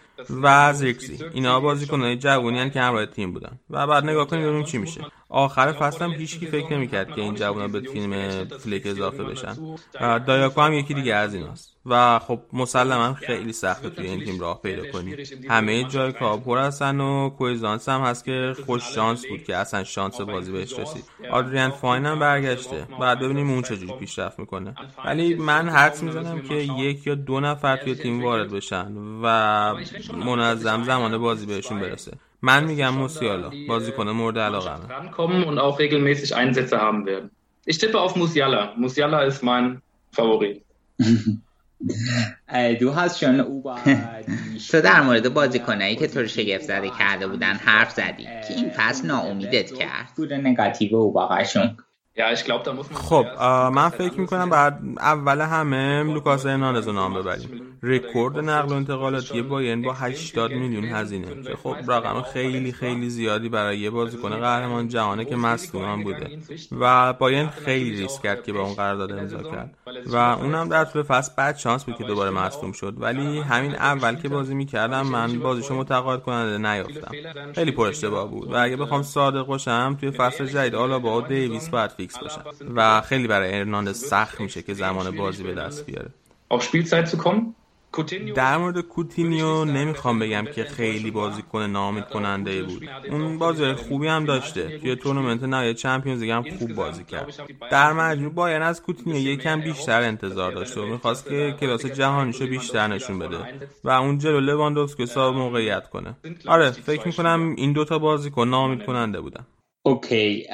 و 0.41 0.73
زیرکزی 0.73 1.25
اینا 1.33 1.59
بازیکنای 1.59 2.17
جوونی 2.17 2.69
که 2.69 2.81
همراه 2.81 3.05
تیم 3.05 3.33
بودن 3.33 3.59
و 3.69 3.87
بعد 3.87 4.03
نگاه 4.03 4.27
کنید 4.27 4.45
ببینیم 4.45 4.63
چی 4.63 4.77
میشه 4.77 5.01
آخر 5.29 5.71
فصل 5.71 6.05
هم 6.05 6.11
هیچکی 6.11 6.45
فکر 6.45 6.73
نمی‌کرد 6.73 7.15
که 7.15 7.21
این 7.21 7.35
جوونا 7.35 7.67
به 7.67 7.81
تیم 7.81 8.45
فلیک 8.45 8.87
اضافه 8.87 9.23
بشن 9.23 9.55
دایاکو 10.27 10.61
هم 10.61 10.73
یکی 10.73 10.93
دیگه 10.93 11.15
از 11.15 11.33
ایناست 11.33 11.72
و 11.85 12.19
خب 12.19 12.39
مسلما 12.53 13.13
خیلی 13.13 13.53
سخته 13.53 13.89
توی 13.89 14.07
این 14.07 14.23
تیم 14.23 14.39
راه 14.39 14.61
پیدا 14.61 14.91
کنی 14.91 15.15
همه 15.49 15.83
جای 15.83 16.11
کار 16.11 16.37
پر 16.37 16.57
هستن 16.57 16.99
و 16.99 17.29
کویزانس 17.29 17.89
هم 17.89 18.01
هست 18.01 18.25
که 18.25 18.53
خوش 18.65 18.83
شانس 18.95 19.25
بود 19.25 19.43
که 19.43 19.55
اصلا 19.55 19.83
شانس 19.83 20.21
بازی 20.21 20.51
بهش 20.51 20.79
رسید 20.79 21.03
آدریان 21.31 21.69
فاین 21.69 22.05
هم 22.05 22.19
برگشته 22.19 22.87
بعد 22.99 23.19
ببینیم 23.19 23.49
اون 23.49 23.61
چجوری 23.61 23.93
پیشرفت 23.99 24.39
می‌کنه 24.39 24.75
ولی 25.05 25.35
من 25.35 25.69
حدس 25.69 26.03
می‌زنم 26.03 26.41
که 26.41 26.55
یک 26.55 27.07
یا 27.07 27.15
دو 27.15 27.39
نفر 27.39 27.77
توی 27.77 27.95
تیم 27.95 28.23
وارد 28.23 28.51
بشن 28.51 28.91
و 29.23 29.27
منظم 30.13 30.83
زمان 30.83 31.17
بازی 31.17 31.45
بهشون 31.45 31.79
برسه 31.79 32.11
من 32.41 32.63
میگم 32.63 32.89
موسیالا 32.89 33.51
بازیکن 33.67 34.09
مورد 34.09 34.37
علاقه 34.39 34.73
werden. 37.05 37.29
Ich 37.65 37.77
tippe 37.79 37.99
auf 37.99 38.15
Musiala. 38.15 38.73
Musiala 38.77 39.23
ist 39.23 39.43
mein 39.43 39.81
Favorit. 40.11 40.63
تو 44.71 44.81
در 44.81 45.01
مورد 45.01 45.33
بازیکنایی 45.33 45.95
که 45.95 46.07
تو 46.07 46.19
رو 46.19 46.27
شگفت 46.27 46.63
زده 46.63 46.89
کرده 46.89 47.27
بودن 47.27 47.53
حرف 47.53 47.91
زدی 47.91 48.23
که 48.23 48.53
این 48.55 48.69
فصل 48.69 49.07
ناامیدت 49.07 49.71
کرد؟ 49.73 50.09
خب 52.93 53.25
من 53.73 53.89
فکر 53.89 54.19
می‌کنم 54.19 54.49
باید 54.49 54.79
اول 54.99 55.41
همه 55.41 56.03
لوکاس 56.03 56.45
هرناندز 56.45 56.87
رو 56.87 56.93
نام 56.93 57.13
ببریم. 57.13 57.72
رکورد 57.83 58.37
نقل 58.37 58.71
و 58.71 58.73
انتقالاتی 58.73 59.41
بایرن 59.41 59.81
با 59.81 59.93
80 59.93 60.51
میلیون 60.51 60.85
هزینه. 60.85 61.43
که 61.43 61.55
خب 61.55 61.75
رقم 61.87 62.21
خیلی 62.21 62.71
خیلی 62.71 63.09
زیادی 63.09 63.49
برای 63.49 63.79
یه 63.79 63.89
بازیکن 63.89 64.29
قهرمان 64.29 64.87
جهانه 64.87 65.25
که 65.25 65.35
مصدوم 65.35 66.03
بوده. 66.03 66.37
و 66.79 67.13
بایرن 67.13 67.47
خیلی 67.47 67.91
ریسک 67.91 68.21
کرد 68.21 68.43
که 68.43 68.53
با 68.53 68.61
اون 68.61 68.73
قرارداد 68.73 69.11
امضا 69.11 69.43
کرد. 69.43 69.77
و 70.05 70.15
اونم 70.15 70.69
در 70.69 70.85
طول 70.85 71.03
فصل 71.03 71.31
بد 71.38 71.57
شانس 71.57 71.83
بود 71.83 71.95
که 71.95 72.03
دوباره 72.03 72.29
مصدوم 72.31 72.71
شد. 72.71 72.93
ولی 72.97 73.39
همین 73.39 73.75
اول 73.75 74.15
که 74.15 74.29
بازی 74.29 74.55
می‌کردم 74.55 75.07
من 75.07 75.39
بازیشو 75.39 75.75
متقاعد 75.75 76.21
کننده 76.21 76.57
نیافتم. 76.57 77.11
خیلی 77.55 77.71
پر 77.71 77.87
اشتباه 77.87 78.29
بود. 78.29 78.53
و 78.53 78.55
اگه 78.55 78.75
بخوام 78.75 79.03
صادق 79.03 79.45
باشم 79.45 79.97
توی 79.99 80.11
فصل 80.11 80.45
جدید 80.45 80.75
آلابا 80.75 80.99
و 80.99 81.21
دیویس 81.21 81.69
باید 81.69 81.91
فیکس 81.91 82.19
باشن 82.19 82.41
و 82.75 83.01
خیلی 83.01 83.27
برای 83.27 83.59
هرناندز 83.59 83.97
سخت 83.97 84.41
میشه 84.41 84.61
که 84.61 84.73
زمان 84.73 85.17
بازی 85.17 85.43
به 85.43 85.53
دست 85.53 85.85
بیاره 85.85 86.09
در 88.36 88.58
مورد 88.58 88.79
کوتینیو 88.82 89.65
نمی‌خوام 89.65 90.19
بگم 90.19 90.45
که 90.56 90.63
خیلی 90.63 91.12
بازیکن 91.12 91.62
ناامید 91.62 92.03
کننده 92.03 92.63
بود. 92.63 92.89
اون 93.10 93.38
بازی 93.38 93.73
خوبی 93.73 94.08
هم 94.08 94.25
داشته. 94.25 94.79
توی 94.79 94.95
تورنمنت 94.95 95.43
نهایی 95.43 95.73
Champions 95.73 96.21
League 96.21 96.31
هم 96.32 96.43
خوب 96.60 96.73
بازی 96.73 97.03
کرد. 97.03 97.34
در 97.71 97.93
مجموع 97.93 98.32
باید 98.32 98.62
از 98.62 98.82
کوتینیو 98.82 99.17
یکم 99.17 99.62
بیشتر 99.62 100.01
انتظار 100.01 100.51
داشته 100.51 100.82
و 100.82 100.86
می‌خواست 100.86 101.29
که 101.29 101.56
کلاس 101.60 101.86
جهانیشو 101.86 102.47
بیشتر 102.47 102.88
نشون 102.88 103.19
بده 103.19 103.38
و 103.84 103.89
اون 103.89 104.17
جلو 104.17 104.39
لواندوفسکی 104.39 105.06
صاحب 105.06 105.36
موقعیت 105.36 105.89
کنه. 105.89 106.15
آره 106.47 106.71
فکر 106.71 107.08
می‌کنم 107.08 107.53
این 107.58 107.73
دوتا 107.73 107.99
بازیکن 107.99 108.47
ناامید 108.47 108.86
کننده 108.86 109.21
بودن. 109.21 109.45
okay 109.86 110.47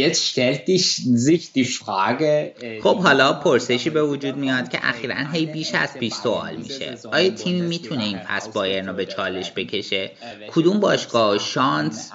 Jetzt 0.00 0.22
stellt 0.30 0.66
sich 1.26 1.52
die 1.56 1.68
Frage 1.78 2.32
خب 2.82 2.96
حالا 2.98 3.32
پرسشی 3.32 3.90
به 3.90 4.02
وجود 4.02 4.36
میاد 4.36 4.68
که 4.68 4.78
اخیرا 4.82 5.14
هی 5.32 5.46
بیش 5.46 5.74
از 5.74 5.94
پیش 5.94 6.12
سوال 6.12 6.56
میشه. 6.56 6.98
آیا 7.12 7.30
تیمی 7.30 7.64
می‌تونه 7.64 8.04
این 8.04 8.18
فصل 8.18 8.48
بایرن 8.48 8.86
رو 8.88 8.94
به 8.94 9.06
چالش 9.06 9.52
بکشه؟ 9.56 10.10
کدوم 10.52 10.80
باشگاه 10.80 11.38
شانس 11.38 12.10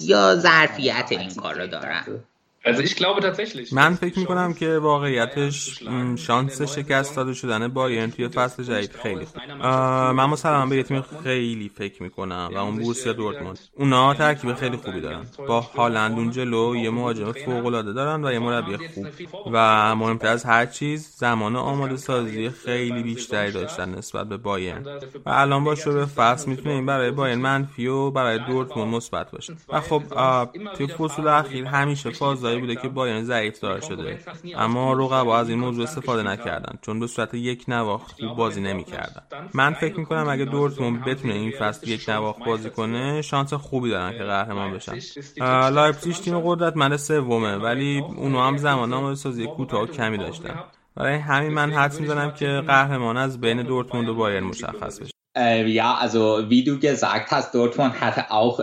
یا 0.00 0.36
ظرفیت 0.36 1.06
این 1.10 1.34
کار 1.34 1.54
رو 1.60 1.66
دارن؟ 1.66 2.04
من 3.72 3.94
فکر 3.94 4.18
می‌کنم 4.18 4.54
که 4.54 4.78
واقعیتش 4.78 5.82
شانس 6.16 6.62
شکست 6.62 7.16
داده 7.16 7.34
شدن 7.34 7.68
بایرن 7.68 8.10
توی 8.10 8.28
فصل 8.28 8.62
جدید 8.62 8.92
خیلی 8.92 9.24
خوب. 9.24 9.42
من 10.12 10.24
مسلما 10.24 10.66
به 10.66 10.82
تیم 10.82 11.04
خیلی 11.22 11.68
فکر 11.68 12.02
می‌کنم 12.02 12.50
و 12.54 12.58
اون 12.58 12.78
بورسیا 12.78 13.12
دورتموند. 13.12 13.58
اونا 13.76 14.14
ترکیب 14.14 14.54
خیلی 14.54 14.76
خوبی 14.76 15.00
دارن. 15.00 15.26
با 15.48 15.60
هالند 15.60 16.18
اون 16.18 16.30
جلو 16.30 16.76
یه 16.76 16.90
مهاجم 16.90 17.32
فوق 17.32 17.66
العاده 17.66 17.92
دارن 17.92 18.24
و 18.24 18.32
یه 18.32 18.38
مربی 18.38 18.76
خوب. 18.76 19.06
و 19.52 19.96
مهمتر 19.96 20.28
از 20.28 20.44
هر 20.44 20.66
چیز 20.66 21.14
زمان 21.16 21.56
آماده 21.56 21.96
سازی 21.96 22.50
خیلی 22.50 23.02
بیشتری 23.02 23.52
داشتن 23.52 23.94
نسبت 23.94 24.28
به 24.28 24.36
بایرن 24.36 24.86
و 25.26 25.30
الان 25.30 25.64
با 25.64 25.74
شروع 25.74 26.04
فصل 26.04 26.50
می‌تونه 26.50 26.74
این 26.74 26.86
برای 26.86 27.10
بایرن 27.10 27.38
منفی 27.38 27.86
و 27.86 28.10
برای 28.10 28.38
دورتموند 28.38 28.94
مثبت 28.94 29.30
باشه 29.30 29.54
و 29.68 29.80
خب 29.80 30.02
توی 30.76 30.86
فصول 30.86 31.28
اخیر 31.28 31.64
همیشه 31.64 32.10
فازی 32.10 32.44
بوده 32.58 32.76
که 32.76 32.88
بایرن 32.88 33.24
ضعیف‌تر 33.24 33.80
شده. 33.80 34.18
اما 34.56 34.92
رقبا 34.92 35.38
از 35.38 35.48
این 35.48 35.58
موضوع 35.58 35.84
استفاده 35.84 36.22
نکردن. 36.22 36.78
چون 36.82 37.00
به 37.00 37.06
صورت 37.06 37.34
یک 37.34 37.64
نواخت 37.68 38.12
خوب 38.12 38.36
بازی 38.36 38.60
نمی‌کردن. 38.60 39.22
من 39.54 39.72
فکر 39.72 39.98
می‌کنم 40.00 40.28
اگه 40.28 40.44
دورتموند 40.44 41.04
بتونه 41.04 41.34
این 41.34 41.52
فصل 41.58 41.88
یک 41.88 42.08
نواخت 42.08 42.44
بازی 42.44 42.70
کنه 42.70 43.22
شانس 43.22 43.54
خوبی 43.54 43.90
دارن 43.90 44.18
که 44.18 44.24
قهرمان 44.24 44.72
بشن. 44.72 44.98
لایپزیگ 45.70 46.14
تیم 46.14 46.40
قدرتمند 46.40 46.96
سومه 46.96 47.56
ولی 47.56 47.98
اونو 48.16 48.40
هم 48.40 48.56
زمان 48.56 48.92
آماده 48.92 49.14
سازی 49.14 49.46
کوتاه 49.46 49.86
کمی 49.86 50.18
داشتن. 50.18 50.54
برای 50.96 51.14
همین 51.14 51.52
من 51.52 51.72
حدس 51.72 52.00
می‌زنم 52.00 52.30
که 52.30 52.62
قهرمان 52.66 53.16
از 53.16 53.40
بین 53.40 53.62
دورتموند 53.62 54.08
و 54.08 54.14
بایرن 54.14 54.44
مشخص 54.44 55.00
بشه. 55.00 55.11
Ja, 55.34 55.94
also 55.94 56.50
wie 56.50 56.62
du 56.62 56.78
gesagt 56.78 57.30
hast, 57.30 57.54
Dortmund 57.54 58.00
hatte 58.00 58.30
auch 58.30 58.60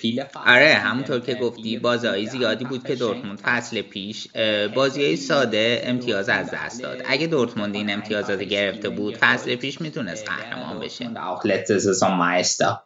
viele 0.00 0.26
آره 0.46 0.74
همونطور 0.74 1.20
که 1.20 1.34
گفتی 1.34 1.78
بازی 1.78 2.26
زیادی 2.26 2.64
بود 2.64 2.86
که 2.86 2.94
دورتموند 2.94 3.40
فصل 3.40 3.82
پیش 3.82 4.28
بازی 4.74 5.16
ساده 5.16 5.82
امتیاز 5.84 6.28
از 6.28 6.50
دست 6.50 6.82
داد. 6.82 7.02
اگه 7.06 7.26
دورتموند 7.26 7.74
این 7.74 7.90
امتیازات 7.90 8.42
گرفته 8.42 8.88
بود 8.88 9.16
فصل 9.16 9.56
پیش 9.56 9.80
می‌تونست 9.80 10.28
قهرمان 10.28 10.80
بشه. 10.80 11.04
auch 11.04 11.44
letzte 11.44 11.78
Saison 11.78 12.12
Meister 12.20 12.78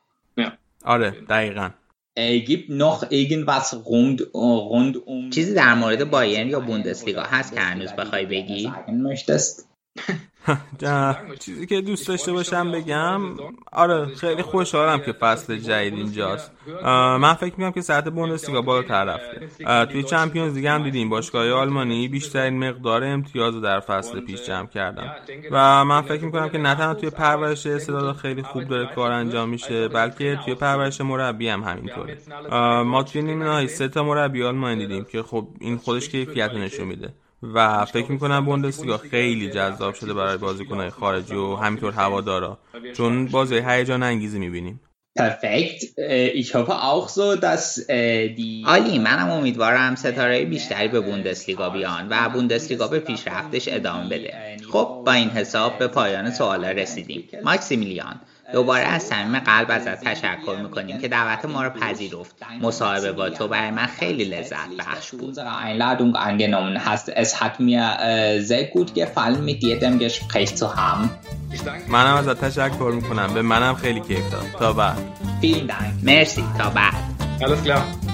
آره 0.85 1.11
دقیقا. 1.29 1.71
Gibt 2.47 2.68
noch 2.68 3.03
irgendwas 3.11 3.68
rund, 3.73 4.18
rund 4.73 4.97
um 4.97 5.31
چیزی 5.31 5.55
در 5.55 5.75
مورد 5.75 6.11
بایرن 6.11 6.49
یا 6.49 6.61
بوندسلیگا 6.61 7.23
هست 7.23 7.55
که 7.55 7.61
هنوز 7.61 7.92
بخوای 7.92 8.27
بگی؟ 8.27 8.73
چیزی 11.44 11.66
که 11.66 11.81
دوست 11.81 12.09
داشته 12.09 12.33
باشم 12.33 12.72
بگم 12.72 13.20
آره 13.72 14.07
خیلی 14.07 14.42
خوشحالم 14.42 15.00
که 15.00 15.12
فصل 15.12 15.57
جدید 15.57 15.94
اینجاست. 15.94 16.50
من 17.20 17.35
فکر 17.35 17.55
می‌کنم 17.57 17.72
که 17.72 17.81
سطح 17.81 18.11
بوندسلیگا 18.11 18.62
بالاتر 18.62 19.05
رفته. 19.05 19.87
توی 19.87 20.02
چمپیونز 20.02 20.55
دیگه 20.55 20.70
هم 20.70 20.83
دیدیم 20.83 21.09
باشگاه 21.09 21.50
آلمانی 21.50 22.09
بیشترین 22.09 22.68
مقدار 22.68 23.05
امتیاز 23.05 23.61
در 23.61 23.81
فصل 23.81 24.20
پیش 24.20 24.42
جمع 24.42 24.66
کردن. 24.66 25.11
و 25.50 25.85
من 25.85 26.02
فکر 26.02 26.24
می‌کنم 26.24 26.48
که 26.48 26.59
نه 26.59 26.74
تنها 26.74 26.94
توی 26.94 27.11
پرورش 27.11 27.66
استعداد 27.66 28.16
خیلی 28.16 28.42
خوب 28.42 28.64
داره 28.64 28.94
کار 28.94 29.11
انجام 29.11 29.48
میشه 29.48 29.88
بلکه 29.88 30.38
توی 30.44 30.55
پرورش 30.55 31.00
مربی 31.00 31.48
هم 31.48 31.62
همینطوره. 31.62 32.18
ما 32.83 33.02
توی 33.02 33.22
نیمه 33.22 33.66
سه 33.66 33.88
تا 33.88 34.02
مربی 34.02 34.44
آلمانی 34.44 34.87
دیدیم 34.87 35.05
که 35.05 35.22
خب 35.22 35.48
این 35.61 35.76
خودش 35.76 36.09
کیفیت 36.09 36.50
نشون 36.55 36.87
میده. 36.87 37.14
و 37.42 37.85
فکر 37.85 38.12
می‌کنم 38.12 38.44
بوندسلیگا 38.44 38.98
خیلی 38.98 39.50
جذاب 39.50 39.94
شده 39.94 40.14
برای 40.14 40.37
بازیکنهای 40.37 40.90
خارجی 40.90 41.35
و 41.35 41.57
همینطور 41.57 41.92
هوادارا 41.92 42.59
چون 42.96 43.26
بازی 43.26 43.62
هیجان 43.66 44.02
انگیزی 44.02 44.38
می‌بینیم 44.38 44.81
Perfekt. 45.18 45.83
Ich 46.42 46.55
hoffe 46.55 46.70
auch 46.70 47.09
so, 47.09 47.37
dass 47.37 47.64
die 48.38 48.64
عالی 48.66 48.98
منم 48.98 49.31
امیدوارم 49.31 49.94
ستاره 49.94 50.44
بیشتری 50.44 50.88
به 50.88 51.00
بوندسلیگا 51.00 51.70
بیان 51.70 52.09
و 52.11 52.28
بوندسلیگا 52.28 52.88
به 52.88 52.98
پیشرفتش 52.98 53.68
ادامه 53.68 54.09
بده. 54.09 54.57
خب 54.72 55.02
با 55.07 55.12
این 55.12 55.28
حساب 55.28 55.78
به 55.78 55.87
پایان 55.87 56.31
سوالا 56.31 56.70
رسیدیم. 56.70 57.28
ماکسیمیلیان 57.44 58.20
دوباره 58.52 58.83
از 58.83 59.02
صمیم 59.02 59.38
قلب 59.38 59.70
ازت 59.70 60.05
تشکر 60.05 60.57
می‌کنیم 60.62 60.98
که 60.98 61.09
دعوت 61.09 61.44
ما 61.44 61.62
رو 61.62 61.70
پذیرفت 61.70 62.37
مصاحبه 62.61 63.12
با 63.12 63.31
تو 63.31 63.48
برای 63.48 63.70
من 63.70 63.87
خیلی 63.87 64.24
لذت 64.24 64.68
بخش 64.78 65.11
بود 65.11 65.38
Einladung 65.38 66.16
angenommen 66.16 66.76
hast. 66.87 67.09
Es 67.09 67.40
hat 67.40 67.61
mir 67.61 67.85
sehr 68.50 68.64
gut 68.74 68.94
gefallen, 68.94 69.44
mit 69.44 69.59
dir 69.62 69.78
dem 69.78 69.98
Gespräch 69.98 70.57
zu 70.57 70.76
haben. 70.76 71.11
منم 71.88 72.14
ازت 72.14 72.44
تشکر 72.44 72.92
می‌کنم 72.94 73.35
به 73.35 73.42
منم 73.42 73.74
خیلی 73.74 74.00
کیف 74.00 74.31
داد 74.31 74.44
تا 74.59 74.72
بعد 74.72 74.98
Vielen 75.42 75.70
Dank. 75.70 76.05
مرسی 76.05 76.44
تا 76.59 76.70
بعد 76.70 76.94
Alles 77.40 77.66
klar. 77.66 78.12